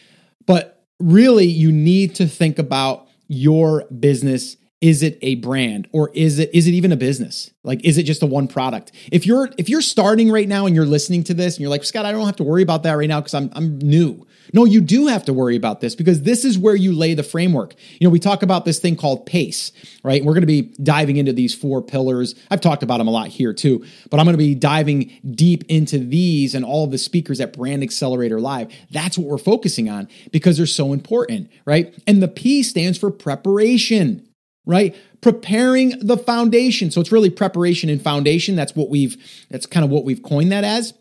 But 0.47 0.85
really 0.99 1.47
you 1.47 1.71
need 1.71 2.17
to 2.17 2.27
think 2.27 2.59
about 2.59 3.07
your 3.29 3.85
business. 3.87 4.57
Is 4.81 5.03
it 5.03 5.19
a 5.23 5.37
brand 5.37 5.89
or 5.93 6.11
is 6.15 6.39
it 6.39 6.51
is 6.53 6.67
it 6.67 6.73
even 6.73 6.93
a 6.93 6.97
business? 6.97 7.51
Like 7.63 7.85
is 7.85 7.99
it 7.99 8.05
just 8.05 8.23
a 8.23 8.27
one 8.27 8.49
product? 8.49 8.93
If 9.13 9.27
you're 9.27 9.51
if 9.57 9.69
you're 9.69 9.83
starting 9.83 10.31
right 10.31 10.49
now 10.49 10.67
and 10.67 10.75
you're 10.75 10.87
listening 10.87 11.25
to 11.25 11.35
this 11.35 11.57
and 11.57 11.61
you're 11.61 11.71
like 11.71 11.85
scott 11.85 12.07
i 12.07 12.13
don't 12.13 12.27
have 12.27 12.37
to 12.37 12.45
worry 12.45 12.63
about 12.63 12.85
that 12.85 12.93
right 12.93 13.09
now 13.09 13.21
because 13.21 13.35
I'm, 13.35 13.51
I'm 13.55 13.79
new 13.79 14.25
no 14.53 14.65
you 14.65 14.81
do 14.81 15.07
have 15.07 15.25
to 15.25 15.33
worry 15.33 15.57
about 15.57 15.81
this 15.81 15.95
because 15.95 16.23
this 16.23 16.45
is 16.45 16.59
where 16.59 16.75
you 16.75 16.93
lay 16.93 17.15
the 17.15 17.23
framework 17.23 17.75
you 17.99 18.07
know 18.07 18.11
we 18.11 18.19
talk 18.19 18.43
about 18.43 18.65
this 18.65 18.79
thing 18.79 18.97
called 18.97 19.27
pace 19.27 19.73
right 20.03 20.25
we're 20.25 20.33
going 20.33 20.43
to 20.43 20.47
be 20.47 20.63
diving 20.83 21.17
into 21.17 21.33
these 21.33 21.55
four 21.55 21.83
pillars 21.83 22.35
i've 22.51 22.61
talked 22.61 22.83
about 22.83 22.99
them 22.99 23.09
a 23.09 23.11
lot 23.11 23.29
here 23.29 23.53
too 23.53 23.85
but 24.11 24.19
i'm 24.19 24.27
going 24.27 24.35
to 24.35 24.39
be 24.39 24.55
diving 24.55 25.11
deep 25.31 25.65
into 25.69 25.99
these 25.99 26.55
and 26.55 26.65
all 26.65 26.85
of 26.85 26.91
the 26.91 26.99
speakers 26.99 27.41
at 27.41 27.53
brand 27.53 27.83
accelerator 27.83 28.41
live 28.41 28.73
that's 28.91 29.19
what 29.19 29.29
we're 29.29 29.39
focusing 29.39 29.89
on 29.89 30.09
because 30.33 30.57
they're 30.57 30.67
so 30.67 30.93
important 30.93 31.51
right 31.65 31.95
and 32.07 32.23
the 32.23 32.29
p 32.29 32.63
stands 32.63 32.99
for 32.99 33.11
preparation 33.11 34.25
right? 34.69 34.95
Preparing 35.23 35.95
the 35.99 36.17
foundation. 36.17 36.93
So 36.93 37.01
it's 37.01 37.11
really 37.11 37.31
preparation 37.31 37.89
and 37.89 38.01
foundation. 38.01 38.55
That's 38.55 38.77
what 38.77 38.91
we've, 38.91 39.17
that's 39.51 39.67
kind 39.67 39.83
of 39.83 39.91
what 39.91 40.05
we've 40.05 40.23
coined 40.23 40.53
that 40.53 40.63
as. 40.63 40.93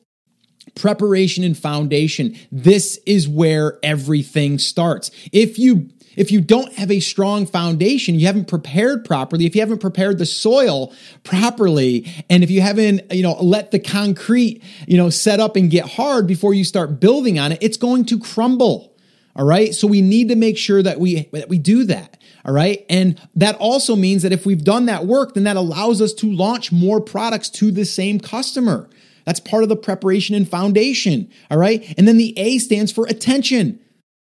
Preparation 0.76 1.44
and 1.44 1.58
foundation. 1.58 2.38
This 2.52 3.00
is 3.06 3.28
where 3.28 3.80
everything 3.84 4.60
starts. 4.60 5.12
If 5.32 5.58
you 5.58 5.90
if 6.18 6.32
you 6.32 6.42
don't 6.42 6.74
have 6.74 6.92
a 6.92 7.00
strong 7.00 7.46
foundation, 7.46 8.16
you 8.16 8.26
haven't 8.26 8.48
prepared 8.48 9.06
properly, 9.06 9.46
if 9.46 9.56
you 9.56 9.62
haven't 9.62 9.80
prepared 9.80 10.18
the 10.18 10.26
soil 10.26 10.92
properly, 11.24 12.08
and 12.28 12.44
if 12.44 12.50
you 12.50 12.60
haven't, 12.60 13.14
you 13.14 13.22
know, 13.22 13.34
let 13.40 13.70
the 13.70 13.80
concrete, 13.80 14.64
you 14.88 14.98
know, 14.98 15.12
set 15.12 15.40
up 15.40 15.56
and 15.56 15.70
get 15.70 15.86
hard 15.86 16.26
before 16.26 16.56
you 16.56 16.64
start 16.64 17.00
building 17.00 17.38
on 17.38 17.52
it, 17.52 17.60
it's 17.62 17.78
going 17.78 18.04
to 18.06 18.20
crumble. 18.20 18.96
All 19.36 19.46
right. 19.46 19.76
So 19.76 19.88
we 19.88 20.02
need 20.02 20.30
to 20.30 20.36
make 20.36 20.58
sure 20.58 20.82
that 20.82 21.00
we, 21.00 21.30
that 21.32 21.48
we 21.48 21.60
do 21.60 21.84
that. 21.84 22.18
All 22.44 22.54
right. 22.54 22.84
And 22.90 23.22
that 23.36 23.56
also 23.58 23.96
means 23.96 24.24
that 24.24 24.32
if 24.32 24.46
we've 24.46 24.64
done 24.64 24.88
that 24.88 25.06
work, 25.06 25.36
then 25.36 25.44
that 25.44 25.58
allows 25.58 26.02
us 26.02 26.14
to 26.14 26.32
launch 26.32 26.72
more 26.72 27.00
products 27.00 27.50
to 27.52 27.70
the 27.70 27.86
same 27.86 28.20
customer. 28.20 28.90
That's 29.28 29.42
part 29.42 29.64
of 29.64 29.70
the 29.70 29.76
preparation 29.76 30.36
and 30.36 30.48
foundation. 30.48 31.30
All 31.52 31.58
right. 31.58 31.94
And 31.98 32.08
then 32.08 32.16
the 32.16 32.34
A 32.40 32.60
stands 32.60 32.94
for 32.94 33.06
attention, 33.08 33.78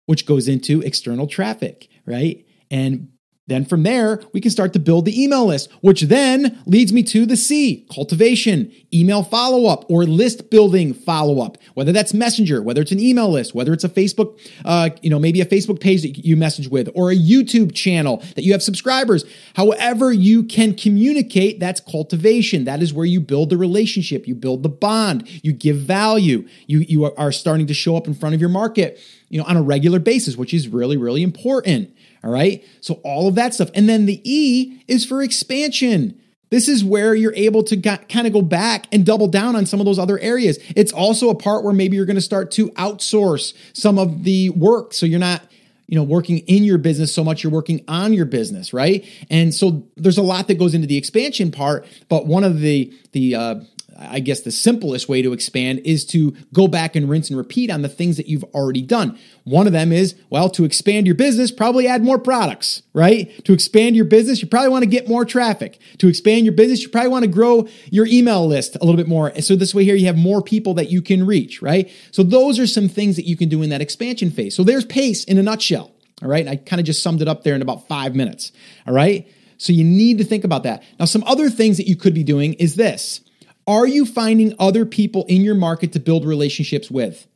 which 0.06 0.26
goes 0.26 0.48
into 0.48 0.82
external 0.82 1.28
traffic, 1.28 1.88
right? 2.06 2.44
And 2.72 3.10
then 3.48 3.64
from 3.64 3.84
there, 3.84 4.20
we 4.32 4.40
can 4.40 4.50
start 4.50 4.72
to 4.72 4.78
build 4.80 5.04
the 5.04 5.22
email 5.22 5.46
list, 5.46 5.70
which 5.80 6.02
then 6.02 6.58
leads 6.66 6.92
me 6.92 7.02
to 7.04 7.26
the 7.26 7.36
C, 7.36 7.86
cultivation, 7.92 8.72
email 8.92 9.22
follow 9.22 9.66
up, 9.66 9.84
or 9.88 10.04
list 10.04 10.50
building 10.50 10.92
follow 10.92 11.40
up. 11.40 11.56
Whether 11.74 11.92
that's 11.92 12.12
Messenger, 12.12 12.62
whether 12.62 12.80
it's 12.80 12.90
an 12.90 12.98
email 12.98 13.30
list, 13.30 13.54
whether 13.54 13.72
it's 13.72 13.84
a 13.84 13.88
Facebook, 13.88 14.40
uh, 14.64 14.90
you 15.00 15.10
know, 15.10 15.20
maybe 15.20 15.40
a 15.40 15.46
Facebook 15.46 15.80
page 15.80 16.02
that 16.02 16.24
you 16.24 16.36
message 16.36 16.68
with, 16.68 16.88
or 16.94 17.12
a 17.12 17.16
YouTube 17.16 17.72
channel 17.72 18.22
that 18.34 18.42
you 18.42 18.52
have 18.52 18.62
subscribers. 18.62 19.24
However, 19.54 20.12
you 20.12 20.42
can 20.42 20.74
communicate, 20.74 21.60
that's 21.60 21.80
cultivation. 21.80 22.64
That 22.64 22.82
is 22.82 22.92
where 22.92 23.06
you 23.06 23.20
build 23.20 23.50
the 23.50 23.56
relationship, 23.56 24.26
you 24.26 24.34
build 24.34 24.64
the 24.64 24.68
bond, 24.68 25.28
you 25.44 25.52
give 25.52 25.76
value, 25.76 26.48
you 26.66 26.80
you 26.80 27.04
are 27.04 27.32
starting 27.32 27.66
to 27.68 27.74
show 27.74 27.96
up 27.96 28.06
in 28.06 28.14
front 28.14 28.34
of 28.34 28.40
your 28.40 28.50
market, 28.50 28.98
you 29.28 29.38
know, 29.38 29.44
on 29.46 29.56
a 29.56 29.62
regular 29.62 29.98
basis, 29.98 30.36
which 30.36 30.52
is 30.52 30.68
really 30.68 30.96
really 30.96 31.22
important. 31.22 31.95
All 32.26 32.32
right. 32.32 32.64
So 32.80 32.94
all 33.04 33.28
of 33.28 33.36
that 33.36 33.54
stuff. 33.54 33.70
And 33.74 33.88
then 33.88 34.06
the 34.06 34.20
E 34.24 34.82
is 34.88 35.04
for 35.04 35.22
expansion. 35.22 36.20
This 36.50 36.68
is 36.68 36.84
where 36.84 37.14
you're 37.14 37.34
able 37.34 37.62
to 37.64 37.80
kind 37.80 38.26
of 38.26 38.32
go 38.32 38.42
back 38.42 38.86
and 38.90 39.06
double 39.06 39.28
down 39.28 39.54
on 39.54 39.64
some 39.64 39.80
of 39.80 39.86
those 39.86 39.98
other 39.98 40.18
areas. 40.18 40.58
It's 40.74 40.92
also 40.92 41.30
a 41.30 41.34
part 41.34 41.62
where 41.62 41.72
maybe 41.72 41.96
you're 41.96 42.06
going 42.06 42.16
to 42.16 42.20
start 42.20 42.50
to 42.52 42.70
outsource 42.70 43.54
some 43.72 43.98
of 43.98 44.24
the 44.24 44.50
work. 44.50 44.92
So 44.92 45.06
you're 45.06 45.20
not, 45.20 45.42
you 45.86 45.96
know, 45.96 46.02
working 46.02 46.38
in 46.38 46.64
your 46.64 46.78
business 46.78 47.14
so 47.14 47.22
much, 47.22 47.44
you're 47.44 47.52
working 47.52 47.84
on 47.86 48.12
your 48.12 48.26
business, 48.26 48.72
right? 48.72 49.04
And 49.30 49.54
so 49.54 49.86
there's 49.96 50.18
a 50.18 50.22
lot 50.22 50.48
that 50.48 50.58
goes 50.58 50.74
into 50.74 50.88
the 50.88 50.96
expansion 50.96 51.52
part. 51.52 51.86
But 52.08 52.26
one 52.26 52.42
of 52.42 52.58
the, 52.58 52.92
the, 53.12 53.34
uh, 53.36 53.54
I 53.98 54.20
guess 54.20 54.40
the 54.40 54.50
simplest 54.50 55.08
way 55.08 55.22
to 55.22 55.32
expand 55.32 55.80
is 55.84 56.04
to 56.06 56.32
go 56.52 56.68
back 56.68 56.96
and 56.96 57.08
rinse 57.08 57.30
and 57.30 57.38
repeat 57.38 57.70
on 57.70 57.82
the 57.82 57.88
things 57.88 58.16
that 58.16 58.26
you've 58.26 58.44
already 58.44 58.82
done. 58.82 59.18
One 59.44 59.66
of 59.66 59.72
them 59.72 59.92
is, 59.92 60.14
well, 60.28 60.50
to 60.50 60.64
expand 60.64 61.06
your 61.06 61.14
business, 61.14 61.50
probably 61.50 61.86
add 61.86 62.02
more 62.02 62.18
products, 62.18 62.82
right? 62.92 63.44
To 63.44 63.52
expand 63.52 63.96
your 63.96 64.04
business, 64.04 64.42
you 64.42 64.48
probably 64.48 64.70
want 64.70 64.82
to 64.82 64.90
get 64.90 65.08
more 65.08 65.24
traffic. 65.24 65.78
To 65.98 66.08
expand 66.08 66.44
your 66.44 66.54
business, 66.54 66.82
you 66.82 66.88
probably 66.88 67.10
want 67.10 67.24
to 67.24 67.30
grow 67.30 67.68
your 67.90 68.06
email 68.06 68.46
list 68.46 68.76
a 68.76 68.80
little 68.80 68.96
bit 68.96 69.08
more. 69.08 69.28
And 69.28 69.44
So 69.44 69.56
this 69.56 69.74
way 69.74 69.84
here, 69.84 69.96
you 69.96 70.06
have 70.06 70.18
more 70.18 70.42
people 70.42 70.74
that 70.74 70.90
you 70.90 71.00
can 71.00 71.24
reach, 71.26 71.62
right? 71.62 71.90
So 72.10 72.22
those 72.22 72.58
are 72.58 72.66
some 72.66 72.88
things 72.88 73.16
that 73.16 73.26
you 73.26 73.36
can 73.36 73.48
do 73.48 73.62
in 73.62 73.70
that 73.70 73.80
expansion 73.80 74.30
phase. 74.30 74.54
So 74.54 74.64
there's 74.64 74.84
pace 74.84 75.24
in 75.24 75.38
a 75.38 75.42
nutshell. 75.42 75.92
All 76.22 76.28
right. 76.28 76.48
I 76.48 76.56
kind 76.56 76.80
of 76.80 76.86
just 76.86 77.02
summed 77.02 77.20
it 77.20 77.28
up 77.28 77.44
there 77.44 77.54
in 77.54 77.62
about 77.62 77.88
five 77.88 78.14
minutes. 78.14 78.50
All 78.86 78.94
right. 78.94 79.28
So 79.58 79.72
you 79.72 79.84
need 79.84 80.18
to 80.18 80.24
think 80.24 80.44
about 80.44 80.64
that. 80.64 80.82
Now, 80.98 81.04
some 81.06 81.24
other 81.24 81.50
things 81.50 81.76
that 81.76 81.86
you 81.86 81.96
could 81.96 82.14
be 82.14 82.24
doing 82.24 82.54
is 82.54 82.74
this 82.74 83.20
are 83.66 83.86
you 83.86 84.06
finding 84.06 84.54
other 84.58 84.84
people 84.84 85.24
in 85.28 85.42
your 85.42 85.54
market 85.54 85.92
to 85.92 86.00
build 86.00 86.24
relationships 86.24 86.90
with? 86.90 87.26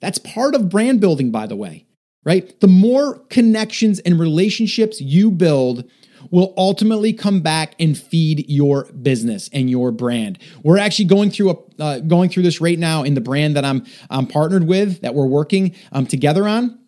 That's 0.00 0.18
part 0.18 0.54
of 0.54 0.68
brand 0.68 1.00
building, 1.00 1.30
by 1.30 1.46
the 1.46 1.56
way, 1.56 1.86
right? 2.24 2.58
The 2.60 2.68
more 2.68 3.18
connections 3.30 3.98
and 4.00 4.18
relationships 4.18 5.00
you 5.00 5.30
build 5.30 5.88
will 6.30 6.54
ultimately 6.56 7.12
come 7.12 7.40
back 7.40 7.74
and 7.78 7.96
feed 7.96 8.48
your 8.48 8.84
business 8.92 9.48
and 9.52 9.70
your 9.70 9.92
brand. 9.92 10.38
We're 10.62 10.78
actually 10.78 11.06
going 11.06 11.30
through 11.30 11.50
a 11.50 11.82
uh, 11.82 11.98
going 12.00 12.30
through 12.30 12.42
this 12.42 12.60
right 12.60 12.78
now 12.78 13.02
in 13.02 13.14
the 13.14 13.20
brand 13.20 13.56
that 13.56 13.64
I'm 13.64 13.84
I'm 14.10 14.26
partnered 14.26 14.66
with 14.66 15.02
that 15.02 15.14
we're 15.14 15.26
working 15.26 15.74
um, 15.92 16.06
together 16.06 16.48
on, 16.48 16.78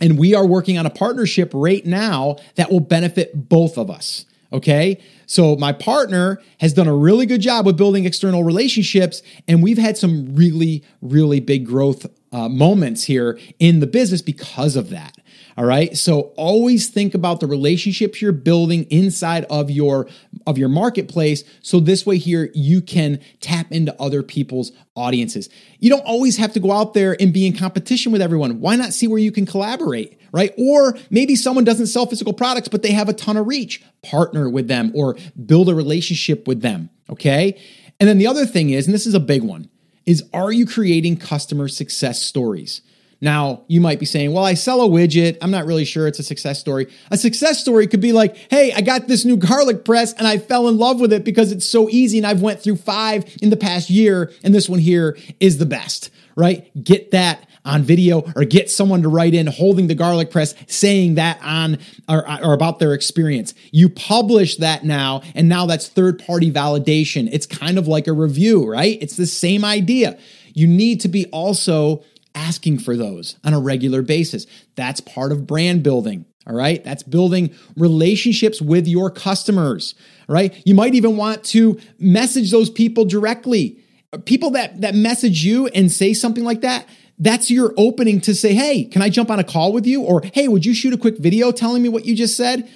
and 0.00 0.18
we 0.18 0.34
are 0.34 0.46
working 0.46 0.78
on 0.78 0.86
a 0.86 0.90
partnership 0.90 1.52
right 1.54 1.84
now 1.86 2.36
that 2.56 2.70
will 2.70 2.80
benefit 2.80 3.48
both 3.48 3.78
of 3.78 3.90
us. 3.90 4.26
Okay. 4.52 5.00
So 5.26 5.56
my 5.56 5.72
partner 5.72 6.40
has 6.60 6.72
done 6.72 6.86
a 6.86 6.94
really 6.94 7.26
good 7.26 7.40
job 7.40 7.66
with 7.66 7.76
building 7.76 8.04
external 8.04 8.44
relationships, 8.44 9.22
and 9.48 9.62
we've 9.62 9.78
had 9.78 9.98
some 9.98 10.34
really, 10.34 10.84
really 11.00 11.40
big 11.40 11.66
growth 11.66 12.06
uh, 12.32 12.48
moments 12.48 13.04
here 13.04 13.38
in 13.58 13.80
the 13.80 13.86
business 13.86 14.22
because 14.22 14.76
of 14.76 14.90
that. 14.90 15.16
All 15.56 15.64
right. 15.64 15.96
So 15.96 16.32
always 16.36 16.88
think 16.88 17.14
about 17.14 17.40
the 17.40 17.46
relationships 17.46 18.20
you're 18.20 18.32
building 18.32 18.84
inside 18.84 19.44
of 19.44 19.70
your 19.70 20.06
of 20.46 20.58
your 20.58 20.68
marketplace. 20.68 21.44
So 21.62 21.80
this 21.80 22.04
way 22.04 22.18
here 22.18 22.50
you 22.54 22.82
can 22.82 23.20
tap 23.40 23.72
into 23.72 23.98
other 24.00 24.22
people's 24.22 24.72
audiences. 24.94 25.48
You 25.78 25.88
don't 25.88 26.04
always 26.04 26.36
have 26.36 26.52
to 26.52 26.60
go 26.60 26.72
out 26.72 26.92
there 26.92 27.16
and 27.18 27.32
be 27.32 27.46
in 27.46 27.56
competition 27.56 28.12
with 28.12 28.20
everyone. 28.20 28.60
Why 28.60 28.76
not 28.76 28.92
see 28.92 29.08
where 29.08 29.18
you 29.18 29.32
can 29.32 29.46
collaborate, 29.46 30.20
right? 30.36 30.52
Or 30.58 30.98
maybe 31.08 31.34
someone 31.34 31.64
doesn't 31.64 31.86
sell 31.86 32.04
physical 32.04 32.34
products, 32.34 32.68
but 32.68 32.82
they 32.82 32.92
have 32.92 33.08
a 33.08 33.14
ton 33.14 33.38
of 33.38 33.46
reach. 33.46 33.82
Partner 34.02 34.50
with 34.50 34.68
them 34.68 34.92
or 34.94 35.16
build 35.46 35.70
a 35.70 35.74
relationship 35.74 36.46
with 36.46 36.60
them. 36.60 36.90
Okay. 37.08 37.58
And 37.98 38.06
then 38.06 38.18
the 38.18 38.26
other 38.26 38.44
thing 38.44 38.68
is, 38.68 38.86
and 38.86 38.92
this 38.92 39.06
is 39.06 39.14
a 39.14 39.20
big 39.20 39.42
one, 39.42 39.70
is 40.04 40.22
are 40.34 40.52
you 40.52 40.66
creating 40.66 41.16
customer 41.16 41.68
success 41.68 42.20
stories? 42.20 42.82
Now, 43.26 43.64
you 43.66 43.80
might 43.80 43.98
be 43.98 44.06
saying, 44.06 44.32
well, 44.32 44.44
I 44.44 44.54
sell 44.54 44.80
a 44.82 44.88
widget. 44.88 45.38
I'm 45.42 45.50
not 45.50 45.66
really 45.66 45.84
sure 45.84 46.06
it's 46.06 46.20
a 46.20 46.22
success 46.22 46.60
story. 46.60 46.86
A 47.10 47.16
success 47.16 47.58
story 47.58 47.88
could 47.88 48.00
be 48.00 48.12
like, 48.12 48.36
hey, 48.52 48.72
I 48.72 48.82
got 48.82 49.08
this 49.08 49.24
new 49.24 49.36
garlic 49.36 49.84
press 49.84 50.12
and 50.12 50.28
I 50.28 50.38
fell 50.38 50.68
in 50.68 50.78
love 50.78 51.00
with 51.00 51.12
it 51.12 51.24
because 51.24 51.50
it's 51.50 51.66
so 51.66 51.88
easy 51.90 52.18
and 52.18 52.26
I've 52.26 52.40
went 52.40 52.60
through 52.60 52.76
five 52.76 53.24
in 53.42 53.50
the 53.50 53.56
past 53.56 53.90
year 53.90 54.30
and 54.44 54.54
this 54.54 54.68
one 54.68 54.78
here 54.78 55.18
is 55.40 55.58
the 55.58 55.66
best, 55.66 56.10
right? 56.36 56.70
Get 56.84 57.10
that 57.10 57.48
on 57.64 57.82
video 57.82 58.22
or 58.36 58.44
get 58.44 58.70
someone 58.70 59.02
to 59.02 59.08
write 59.08 59.34
in 59.34 59.48
holding 59.48 59.88
the 59.88 59.96
garlic 59.96 60.30
press 60.30 60.54
saying 60.68 61.16
that 61.16 61.40
on 61.42 61.78
or, 62.08 62.30
or 62.44 62.52
about 62.52 62.78
their 62.78 62.94
experience. 62.94 63.54
You 63.72 63.88
publish 63.88 64.58
that 64.58 64.84
now 64.84 65.22
and 65.34 65.48
now 65.48 65.66
that's 65.66 65.88
third 65.88 66.24
party 66.24 66.52
validation. 66.52 67.28
It's 67.32 67.46
kind 67.46 67.76
of 67.76 67.88
like 67.88 68.06
a 68.06 68.12
review, 68.12 68.70
right? 68.70 68.96
It's 69.00 69.16
the 69.16 69.26
same 69.26 69.64
idea. 69.64 70.16
You 70.54 70.68
need 70.68 71.00
to 71.00 71.08
be 71.08 71.26
also 71.26 72.04
asking 72.36 72.78
for 72.78 72.96
those 72.96 73.36
on 73.42 73.54
a 73.54 73.58
regular 73.58 74.02
basis. 74.02 74.46
That's 74.76 75.00
part 75.00 75.32
of 75.32 75.46
brand 75.46 75.82
building. 75.82 76.26
All 76.46 76.54
right. 76.54 76.84
That's 76.84 77.02
building 77.02 77.52
relationships 77.76 78.62
with 78.62 78.86
your 78.86 79.10
customers. 79.10 79.96
Right. 80.28 80.62
You 80.64 80.76
might 80.76 80.94
even 80.94 81.16
want 81.16 81.42
to 81.46 81.80
message 81.98 82.52
those 82.52 82.70
people 82.70 83.04
directly. 83.04 83.82
People 84.26 84.50
that, 84.50 84.80
that 84.82 84.94
message 84.94 85.44
you 85.44 85.66
and 85.68 85.90
say 85.90 86.14
something 86.14 86.44
like 86.44 86.60
that, 86.60 86.88
that's 87.18 87.50
your 87.50 87.74
opening 87.76 88.20
to 88.22 88.34
say, 88.34 88.54
Hey, 88.54 88.84
can 88.84 89.02
I 89.02 89.08
jump 89.08 89.30
on 89.30 89.40
a 89.40 89.44
call 89.44 89.72
with 89.72 89.86
you? 89.86 90.02
Or, 90.02 90.22
Hey, 90.34 90.46
would 90.46 90.64
you 90.64 90.74
shoot 90.74 90.92
a 90.92 90.98
quick 90.98 91.18
video 91.18 91.50
telling 91.50 91.82
me 91.82 91.88
what 91.88 92.04
you 92.04 92.14
just 92.14 92.36
said? 92.36 92.68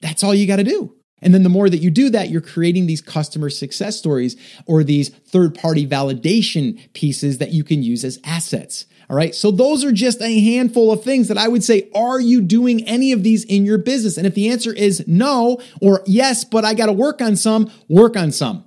That's 0.00 0.24
all 0.24 0.34
you 0.34 0.46
got 0.46 0.56
to 0.56 0.64
do. 0.64 0.94
And 1.22 1.32
then 1.32 1.44
the 1.44 1.48
more 1.48 1.70
that 1.70 1.78
you 1.78 1.90
do 1.90 2.10
that, 2.10 2.28
you're 2.28 2.40
creating 2.40 2.86
these 2.86 3.00
customer 3.00 3.48
success 3.48 3.96
stories 3.96 4.36
or 4.66 4.82
these 4.82 5.08
third 5.08 5.54
party 5.54 5.86
validation 5.86 6.92
pieces 6.92 7.38
that 7.38 7.52
you 7.52 7.64
can 7.64 7.82
use 7.82 8.04
as 8.04 8.18
assets. 8.24 8.86
All 9.08 9.16
right. 9.16 9.34
So 9.34 9.50
those 9.50 9.84
are 9.84 9.92
just 9.92 10.20
a 10.20 10.40
handful 10.40 10.90
of 10.90 11.04
things 11.04 11.28
that 11.28 11.38
I 11.38 11.48
would 11.48 11.62
say, 11.62 11.90
are 11.94 12.20
you 12.20 12.40
doing 12.40 12.86
any 12.88 13.12
of 13.12 13.22
these 13.22 13.44
in 13.44 13.64
your 13.64 13.78
business? 13.78 14.16
And 14.16 14.26
if 14.26 14.34
the 14.34 14.48
answer 14.48 14.72
is 14.72 15.06
no 15.06 15.60
or 15.80 16.02
yes, 16.06 16.44
but 16.44 16.64
I 16.64 16.74
got 16.74 16.86
to 16.86 16.92
work 16.92 17.20
on 17.20 17.36
some, 17.36 17.70
work 17.88 18.16
on 18.16 18.32
some. 18.32 18.64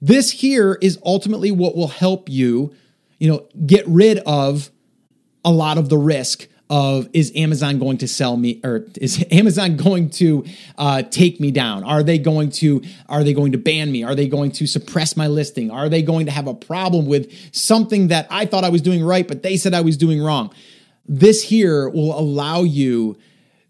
This 0.00 0.30
here 0.30 0.78
is 0.82 0.98
ultimately 1.04 1.50
what 1.50 1.76
will 1.76 1.88
help 1.88 2.28
you, 2.28 2.74
you 3.18 3.30
know, 3.30 3.46
get 3.64 3.86
rid 3.86 4.18
of 4.26 4.70
a 5.44 5.50
lot 5.50 5.78
of 5.78 5.88
the 5.88 5.98
risk 5.98 6.48
of 6.74 7.08
is 7.12 7.30
Amazon 7.36 7.78
going 7.78 7.98
to 7.98 8.08
sell 8.08 8.36
me 8.36 8.60
or 8.64 8.84
is 9.00 9.24
Amazon 9.30 9.76
going 9.76 10.10
to 10.10 10.44
uh, 10.76 11.02
take 11.02 11.38
me 11.38 11.52
down? 11.52 11.84
Are 11.84 12.02
they 12.02 12.18
going 12.18 12.50
to 12.50 12.82
are 13.08 13.22
they 13.22 13.32
going 13.32 13.52
to 13.52 13.58
ban 13.58 13.92
me? 13.92 14.02
Are 14.02 14.16
they 14.16 14.26
going 14.26 14.50
to 14.52 14.66
suppress 14.66 15.16
my 15.16 15.28
listing? 15.28 15.70
Are 15.70 15.88
they 15.88 16.02
going 16.02 16.26
to 16.26 16.32
have 16.32 16.48
a 16.48 16.54
problem 16.54 17.06
with 17.06 17.32
something 17.54 18.08
that 18.08 18.26
I 18.28 18.46
thought 18.46 18.64
I 18.64 18.70
was 18.70 18.82
doing 18.82 19.04
right, 19.04 19.26
but 19.26 19.44
they 19.44 19.56
said 19.56 19.72
I 19.72 19.82
was 19.82 19.96
doing 19.96 20.20
wrong? 20.20 20.52
This 21.06 21.44
here 21.44 21.88
will 21.88 22.18
allow 22.18 22.64
you 22.64 23.18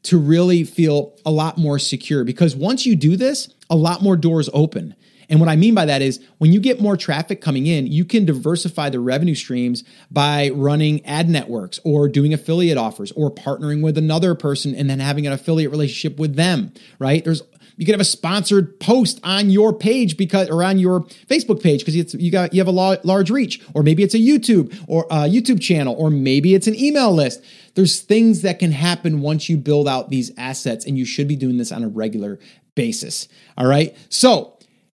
to 0.05 0.17
really 0.17 0.65
feel 0.65 1.15
a 1.27 1.31
lot 1.31 1.59
more 1.59 1.79
secure 1.79 2.25
because 2.25 2.57
once 2.57 2.87
you 2.87 2.97
do 2.97 3.19
this, 3.19 3.51
a 3.69 3.77
lot 3.77 4.03
more 4.03 4.17
doors 4.17 4.49
open. 4.55 4.95
And 5.29 5.41
what 5.41 5.49
I 5.49 5.57
mean 5.57 5.75
by 5.75 5.85
that 5.87 6.03
is 6.03 6.21
when 6.39 6.53
you 6.53 6.61
get 6.61 6.81
more 6.81 6.97
traffic 6.97 7.41
coming 7.41 7.67
in, 7.67 7.87
you 7.87 8.05
can 8.05 8.25
diversify 8.25 8.91
the 8.91 9.01
revenue 9.01 9.35
streams 9.35 9.85
by 10.11 10.51
running 10.55 11.05
ad 11.07 11.29
networks 11.29 11.81
or 11.85 12.09
doing 12.09 12.33
affiliate 12.35 12.79
offers 12.79 13.13
or 13.13 13.31
partnering 13.31 13.83
with 13.83 13.99
another 13.99 14.35
person 14.35 14.75
and 14.75 14.89
then 14.89 15.01
having 15.01 15.27
an 15.27 15.33
affiliate 15.33 15.71
relationship 15.71 16.19
with 16.19 16.37
them, 16.37 16.73
right? 16.99 17.25
There's 17.25 17.43
you 17.77 17.85
can 17.85 17.95
have 17.95 18.01
a 18.01 18.05
sponsored 18.05 18.79
post 18.79 19.21
on 19.25 19.51
your 19.51 19.73
page 19.73 20.17
because 20.17 20.49
or 20.49 20.63
on 20.63 20.79
your 20.79 21.01
Facebook 21.27 21.63
page 21.63 21.85
because 21.85 22.15
you 22.15 22.31
got 22.31 22.55
you 22.55 22.61
have 22.61 22.69
a 22.69 22.99
large 23.05 23.31
reach 23.31 23.61
or 23.75 23.83
maybe 23.83 24.03
it's 24.03 24.15
a 24.15 24.19
YouTube 24.19 24.79
or 24.87 25.07
a 25.11 25.29
YouTube 25.29 25.61
channel 25.61 25.95
or 25.99 26.11
maybe 26.11 26.55
it's 26.55 26.67
an 26.67 26.77
email 26.77 27.13
list. 27.13 27.43
There's 27.75 28.01
things 28.01 28.43
that 28.43 28.61
can 28.61 28.71
happen 28.71 29.21
once 29.21 29.49
you 29.49 29.57
build 29.57 29.89
out 29.89 30.09
these 30.09 30.31
assets 30.39 30.87
and 30.87 30.97
you 30.97 31.05
should 31.05 31.27
be 31.27 31.37
doing 31.37 31.57
this 31.57 31.73
on 31.73 31.83
a 31.83 31.89
regular 31.89 32.39
basis. 32.75 33.29
All 33.59 33.67
right? 33.67 33.97
So, 34.09 34.54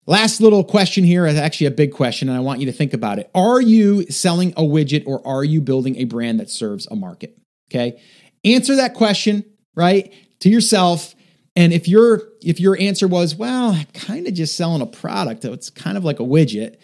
Last 0.09 0.41
little 0.41 0.63
question 0.63 1.03
here 1.03 1.27
is 1.27 1.37
actually 1.37 1.67
a 1.67 1.73
big 1.73 1.93
question, 1.93 2.29
and 2.29 2.37
I 2.37 2.41
want 2.41 2.61
you 2.61 2.67
to 2.67 2.73
think 2.73 2.95
about 2.95 3.19
it. 3.19 3.29
Are 3.35 3.61
you 3.61 4.07
selling 4.07 4.53
a 4.53 4.63
widget 4.63 5.05
or 5.05 5.27
are 5.27 5.43
you 5.43 5.61
building 5.61 5.97
a 5.97 6.05
brand 6.05 6.39
that 6.39 6.49
serves 6.49 6.87
a 6.87 6.95
market? 6.95 7.37
Okay. 7.69 8.01
Answer 8.45 8.77
that 8.77 8.95
question, 8.95 9.45
right, 9.75 10.13
to 10.41 10.49
yourself. 10.49 11.17
And 11.57 11.73
if 11.73 11.89
your 11.89 12.23
if 12.41 12.61
your 12.61 12.79
answer 12.79 13.09
was, 13.09 13.35
well, 13.35 13.73
I'm 13.73 13.87
kind 13.87 14.29
of 14.29 14.35
just 14.35 14.57
selling 14.57 14.83
a 14.83 14.87
product, 14.87 15.45
it's 15.45 15.71
kind 15.71 15.97
of 15.97 16.05
like 16.05 16.21
a 16.21 16.25
widget, 16.25 16.77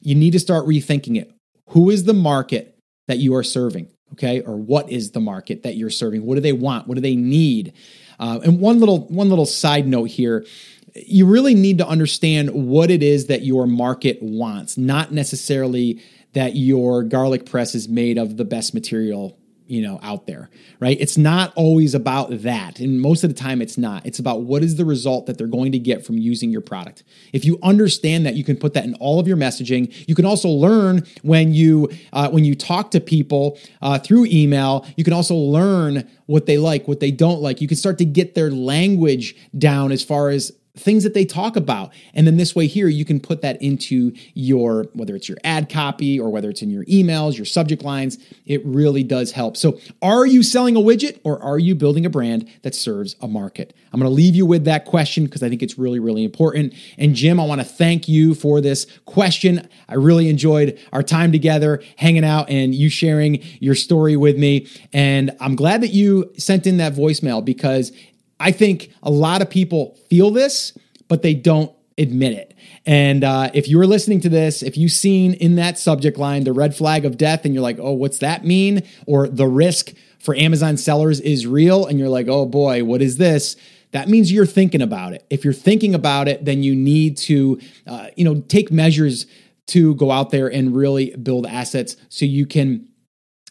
you 0.00 0.14
need 0.14 0.30
to 0.30 0.38
start 0.38 0.64
rethinking 0.66 1.20
it. 1.20 1.30
Who 1.70 1.90
is 1.90 2.04
the 2.04 2.14
market 2.14 2.78
that 3.08 3.18
you 3.18 3.34
are 3.34 3.42
serving? 3.42 3.88
Okay. 4.12 4.40
Or 4.40 4.56
what 4.56 4.90
is 4.90 5.10
the 5.10 5.20
market 5.20 5.64
that 5.64 5.76
you're 5.76 5.90
serving? 5.90 6.24
What 6.24 6.36
do 6.36 6.40
they 6.40 6.52
want? 6.52 6.88
What 6.88 6.94
do 6.94 7.02
they 7.02 7.16
need? 7.16 7.74
Uh, 8.18 8.40
and 8.44 8.58
one 8.58 8.80
little 8.80 9.06
one 9.08 9.28
little 9.28 9.46
side 9.46 9.86
note 9.86 10.10
here 10.10 10.46
you 10.94 11.26
really 11.26 11.54
need 11.54 11.78
to 11.78 11.86
understand 11.86 12.50
what 12.50 12.90
it 12.90 13.02
is 13.02 13.26
that 13.26 13.42
your 13.42 13.66
market 13.66 14.18
wants, 14.20 14.76
not 14.76 15.12
necessarily 15.12 16.02
that 16.32 16.56
your 16.56 17.02
garlic 17.02 17.46
press 17.46 17.74
is 17.74 17.88
made 17.88 18.18
of 18.18 18.36
the 18.36 18.44
best 18.44 18.74
material 18.74 19.36
you 19.66 19.82
know 19.82 20.00
out 20.02 20.26
there 20.26 20.50
right? 20.80 20.96
It's 20.98 21.18
not 21.18 21.52
always 21.56 21.94
about 21.94 22.30
that 22.42 22.80
and 22.80 23.00
most 23.00 23.22
of 23.22 23.30
the 23.30 23.38
time 23.38 23.60
it's 23.60 23.76
not. 23.76 24.04
It's 24.06 24.18
about 24.18 24.42
what 24.42 24.64
is 24.64 24.76
the 24.76 24.84
result 24.84 25.26
that 25.26 25.38
they're 25.38 25.46
going 25.46 25.72
to 25.72 25.78
get 25.78 26.04
from 26.04 26.18
using 26.18 26.50
your 26.50 26.62
product. 26.62 27.04
If 27.32 27.44
you 27.44 27.58
understand 27.62 28.26
that 28.26 28.34
you 28.34 28.42
can 28.42 28.56
put 28.56 28.72
that 28.74 28.84
in 28.84 28.94
all 28.94 29.20
of 29.20 29.28
your 29.28 29.36
messaging. 29.36 29.92
You 30.08 30.14
can 30.14 30.24
also 30.24 30.48
learn 30.48 31.06
when 31.22 31.52
you 31.52 31.90
uh, 32.12 32.30
when 32.30 32.44
you 32.44 32.54
talk 32.54 32.90
to 32.92 33.00
people 33.00 33.58
uh, 33.82 33.98
through 33.98 34.26
email. 34.26 34.86
You 34.96 35.04
can 35.04 35.12
also 35.12 35.34
learn 35.34 36.08
what 36.26 36.46
they 36.46 36.58
like 36.58 36.88
what 36.88 37.00
they 37.00 37.10
don't 37.10 37.40
like. 37.40 37.60
You 37.60 37.68
can 37.68 37.76
start 37.76 37.98
to 37.98 38.04
get 38.04 38.34
their 38.34 38.50
language 38.50 39.36
down 39.56 39.92
as 39.92 40.02
far 40.02 40.30
as 40.30 40.50
things 40.76 41.02
that 41.04 41.14
they 41.14 41.24
talk 41.24 41.56
about. 41.56 41.92
And 42.14 42.26
then 42.26 42.36
this 42.36 42.54
way 42.54 42.66
here, 42.66 42.88
you 42.88 43.04
can 43.04 43.20
put 43.20 43.42
that 43.42 43.60
into 43.60 44.14
your, 44.34 44.84
whether 44.94 45.16
it's 45.16 45.28
your 45.28 45.38
ad 45.44 45.68
copy 45.68 46.18
or 46.18 46.30
whether 46.30 46.48
it's 46.50 46.62
in 46.62 46.70
your 46.70 46.84
emails, 46.84 47.36
your 47.36 47.46
subject 47.46 47.82
lines, 47.82 48.18
it 48.46 48.64
really 48.64 49.02
does 49.02 49.32
help. 49.32 49.56
So 49.56 49.78
are 50.00 50.26
you 50.26 50.42
selling 50.42 50.76
a 50.76 50.80
widget 50.80 51.20
or 51.24 51.42
are 51.42 51.58
you 51.58 51.74
building 51.74 52.06
a 52.06 52.10
brand 52.10 52.48
that 52.62 52.74
serves 52.74 53.16
a 53.20 53.28
market? 53.28 53.74
I'm 53.92 54.00
going 54.00 54.10
to 54.10 54.14
leave 54.14 54.36
you 54.36 54.46
with 54.46 54.64
that 54.66 54.84
question 54.84 55.24
because 55.24 55.42
I 55.42 55.48
think 55.48 55.62
it's 55.62 55.76
really, 55.76 55.98
really 55.98 56.24
important. 56.24 56.74
And 56.96 57.14
Jim, 57.14 57.40
I 57.40 57.44
want 57.44 57.60
to 57.60 57.66
thank 57.66 58.08
you 58.08 58.34
for 58.34 58.60
this 58.60 58.86
question. 59.04 59.68
I 59.88 59.94
really 59.94 60.28
enjoyed 60.28 60.78
our 60.92 61.02
time 61.02 61.32
together, 61.32 61.82
hanging 61.96 62.24
out 62.24 62.48
and 62.48 62.74
you 62.74 62.88
sharing 62.88 63.42
your 63.58 63.74
story 63.74 64.16
with 64.16 64.38
me. 64.38 64.68
And 64.92 65.36
I'm 65.40 65.56
glad 65.56 65.80
that 65.80 65.92
you 65.92 66.32
sent 66.36 66.66
in 66.66 66.76
that 66.76 66.94
voicemail 66.94 67.44
because 67.44 67.92
I 68.40 68.50
think 68.50 68.92
a 69.02 69.10
lot 69.10 69.42
of 69.42 69.50
people 69.50 69.96
feel 70.08 70.30
this, 70.30 70.76
but 71.08 71.22
they 71.22 71.34
don't 71.34 71.72
admit 71.98 72.32
it. 72.32 72.54
And 72.86 73.22
uh, 73.22 73.50
if 73.52 73.68
you're 73.68 73.86
listening 73.86 74.20
to 74.22 74.30
this, 74.30 74.62
if 74.62 74.76
you've 74.76 74.92
seen 74.92 75.34
in 75.34 75.56
that 75.56 75.78
subject 75.78 76.16
line 76.16 76.44
the 76.44 76.52
red 76.52 76.74
flag 76.74 77.04
of 77.04 77.18
death 77.18 77.44
and 77.44 77.52
you're 77.52 77.62
like, 77.62 77.78
oh, 77.78 77.92
what's 77.92 78.18
that 78.18 78.44
mean? 78.44 78.82
Or 79.06 79.28
the 79.28 79.46
risk 79.46 79.92
for 80.18 80.34
Amazon 80.34 80.76
sellers 80.76 81.20
is 81.20 81.46
real, 81.46 81.86
and 81.86 81.98
you're 81.98 82.08
like, 82.08 82.28
oh 82.28 82.46
boy, 82.46 82.84
what 82.84 83.02
is 83.02 83.16
this? 83.18 83.56
That 83.92 84.08
means 84.08 84.30
you're 84.30 84.46
thinking 84.46 84.82
about 84.82 85.12
it. 85.12 85.26
If 85.30 85.44
you're 85.44 85.52
thinking 85.52 85.94
about 85.94 86.28
it, 86.28 86.44
then 86.44 86.62
you 86.62 86.74
need 86.74 87.16
to, 87.18 87.60
uh, 87.86 88.08
you 88.16 88.24
know, 88.24 88.40
take 88.42 88.70
measures 88.70 89.26
to 89.68 89.94
go 89.96 90.10
out 90.10 90.30
there 90.30 90.46
and 90.46 90.74
really 90.74 91.14
build 91.16 91.46
assets 91.46 91.96
so 92.08 92.24
you 92.24 92.46
can 92.46 92.86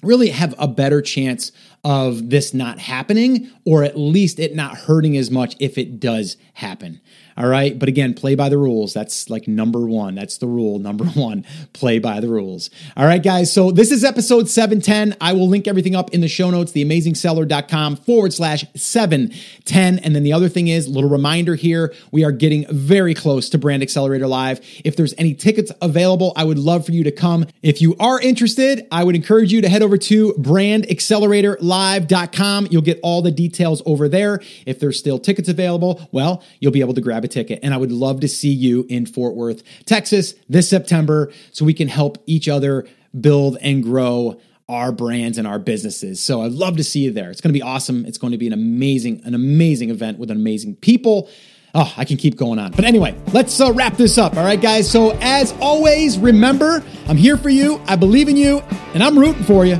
really 0.02 0.30
have 0.30 0.56
a 0.58 0.68
better 0.68 1.02
chance 1.02 1.52
of 1.84 2.30
this 2.30 2.54
not 2.54 2.80
happening 2.80 3.50
or 3.66 3.84
at 3.84 3.98
least 3.98 4.40
it 4.40 4.56
not 4.56 4.78
hurting 4.78 5.16
as 5.16 5.32
much 5.32 5.56
if 5.60 5.78
it 5.78 6.00
does 6.00 6.38
happen. 6.54 7.00
All 7.40 7.48
right. 7.48 7.80
But 7.80 7.88
again, 7.88 8.14
play 8.14 8.36
by 8.36 8.50
the 8.50 8.58
rules. 8.58 8.94
That's 8.94 9.30
like 9.30 9.48
number 9.48 9.80
one. 9.80 10.16
That's 10.16 10.38
the 10.38 10.48
rule. 10.48 10.80
Number 10.90 11.06
one, 11.06 11.46
play 11.74 12.00
by 12.00 12.20
the 12.20 12.28
rules. 12.28 12.72
All 12.98 13.06
right, 13.06 13.22
guys. 13.22 13.54
So 13.54 13.70
this 13.72 13.92
is 13.92 14.04
episode 14.04 14.50
710. 14.50 15.16
I 15.22 15.34
will 15.34 15.48
link 15.48 15.68
everything 15.68 15.96
up 15.96 16.10
in 16.12 16.22
the 16.22 16.28
show 16.28 16.50
notes, 16.50 16.72
theamazingseller.com 16.72 17.98
forward 17.98 18.34
slash 18.34 18.66
710. 18.76 20.00
And 20.00 20.16
then 20.16 20.24
the 20.24 20.34
other 20.34 20.50
thing 20.50 20.68
is, 20.68 20.88
little 20.88 21.10
reminder 21.10 21.54
here, 21.56 21.94
we 22.12 22.24
are 22.24 22.32
getting 22.32 22.66
very 22.70 23.14
close 23.14 23.50
to 23.50 23.60
Brand 23.60 23.84
Accelerator 23.84 24.28
Live. 24.28 24.62
If 24.84 24.96
there's 24.96 25.14
any 25.18 25.36
tickets 25.36 25.72
available, 25.82 26.34
I 26.36 26.44
would 26.44 26.60
love 26.60 26.86
for 26.86 26.92
you 26.92 27.04
to 27.04 27.12
come. 27.12 27.46
If 27.62 27.82
you 27.82 27.96
are 28.00 28.20
interested, 28.20 28.88
I 28.92 29.04
would 29.04 29.16
encourage 29.16 29.54
you 29.54 29.62
to 29.62 29.70
head 29.70 29.84
over 29.84 29.98
to 29.98 30.34
brandacceleratorlive.com. 30.34 32.68
You'll 32.72 32.82
get 32.82 33.00
all 33.04 33.22
the 33.22 33.32
details 33.32 33.84
over 33.86 34.10
there. 34.10 34.42
If 34.66 34.80
there's 34.80 34.98
still 34.98 35.20
tickets 35.20 35.50
available, 35.50 36.10
well, 36.12 36.44
you'll 36.60 36.72
be 36.72 36.82
able 36.82 36.96
to 36.96 37.02
grab 37.02 37.24
a 37.24 37.28
ticket. 37.30 37.60
And 37.64 37.74
I 37.74 37.78
would 37.78 37.92
love 37.92 38.22
to 38.22 38.28
see 38.28 38.52
you 38.52 38.86
in 38.90 39.06
Fort 39.06 39.36
Worth, 39.36 39.64
Texas 39.86 40.34
this 40.48 40.70
September 40.70 41.32
so 41.52 41.66
we 41.66 41.74
can 41.74 41.88
help 41.88 42.18
each 42.26 42.48
other 42.48 42.88
build 43.20 43.58
and 43.62 43.84
grow 43.84 44.40
our 44.68 44.92
brands 44.92 45.38
and 45.38 45.48
our 45.48 45.58
businesses. 45.58 46.20
So 46.20 46.44
I'd 46.44 46.52
love 46.52 46.78
to 46.78 46.84
see 46.84 47.00
you 47.00 47.12
there. 47.12 47.32
It's 47.32 47.42
going 47.42 47.52
to 47.52 47.58
be 47.58 47.64
awesome. 47.64 48.06
It's 48.06 48.20
going 48.20 48.32
to 48.32 48.38
be 48.38 48.48
an 48.48 48.54
amazing, 48.54 49.22
an 49.26 49.34
amazing 49.34 49.90
event 49.90 50.20
with 50.20 50.30
amazing 50.30 50.76
people. 50.76 51.30
Oh, 51.74 51.92
I 51.98 52.06
can 52.06 52.18
keep 52.18 52.36
going 52.36 52.60
on. 52.60 52.72
But 52.72 52.86
anyway, 52.86 53.16
let's 53.34 53.60
uh, 53.60 53.72
wrap 53.72 53.96
this 53.98 54.18
up. 54.18 54.38
All 54.38 54.44
right, 54.44 54.62
guys. 54.62 54.90
So 54.90 55.18
as 55.22 55.54
always, 55.60 56.18
remember, 56.18 56.84
I'm 57.08 57.18
here 57.18 57.38
for 57.38 57.50
you. 57.50 57.82
I 57.88 57.96
believe 57.96 58.30
in 58.30 58.38
you 58.38 58.60
and 58.94 59.04
I'm 59.04 59.18
rooting 59.18 59.44
for 59.44 59.66
you. 59.66 59.80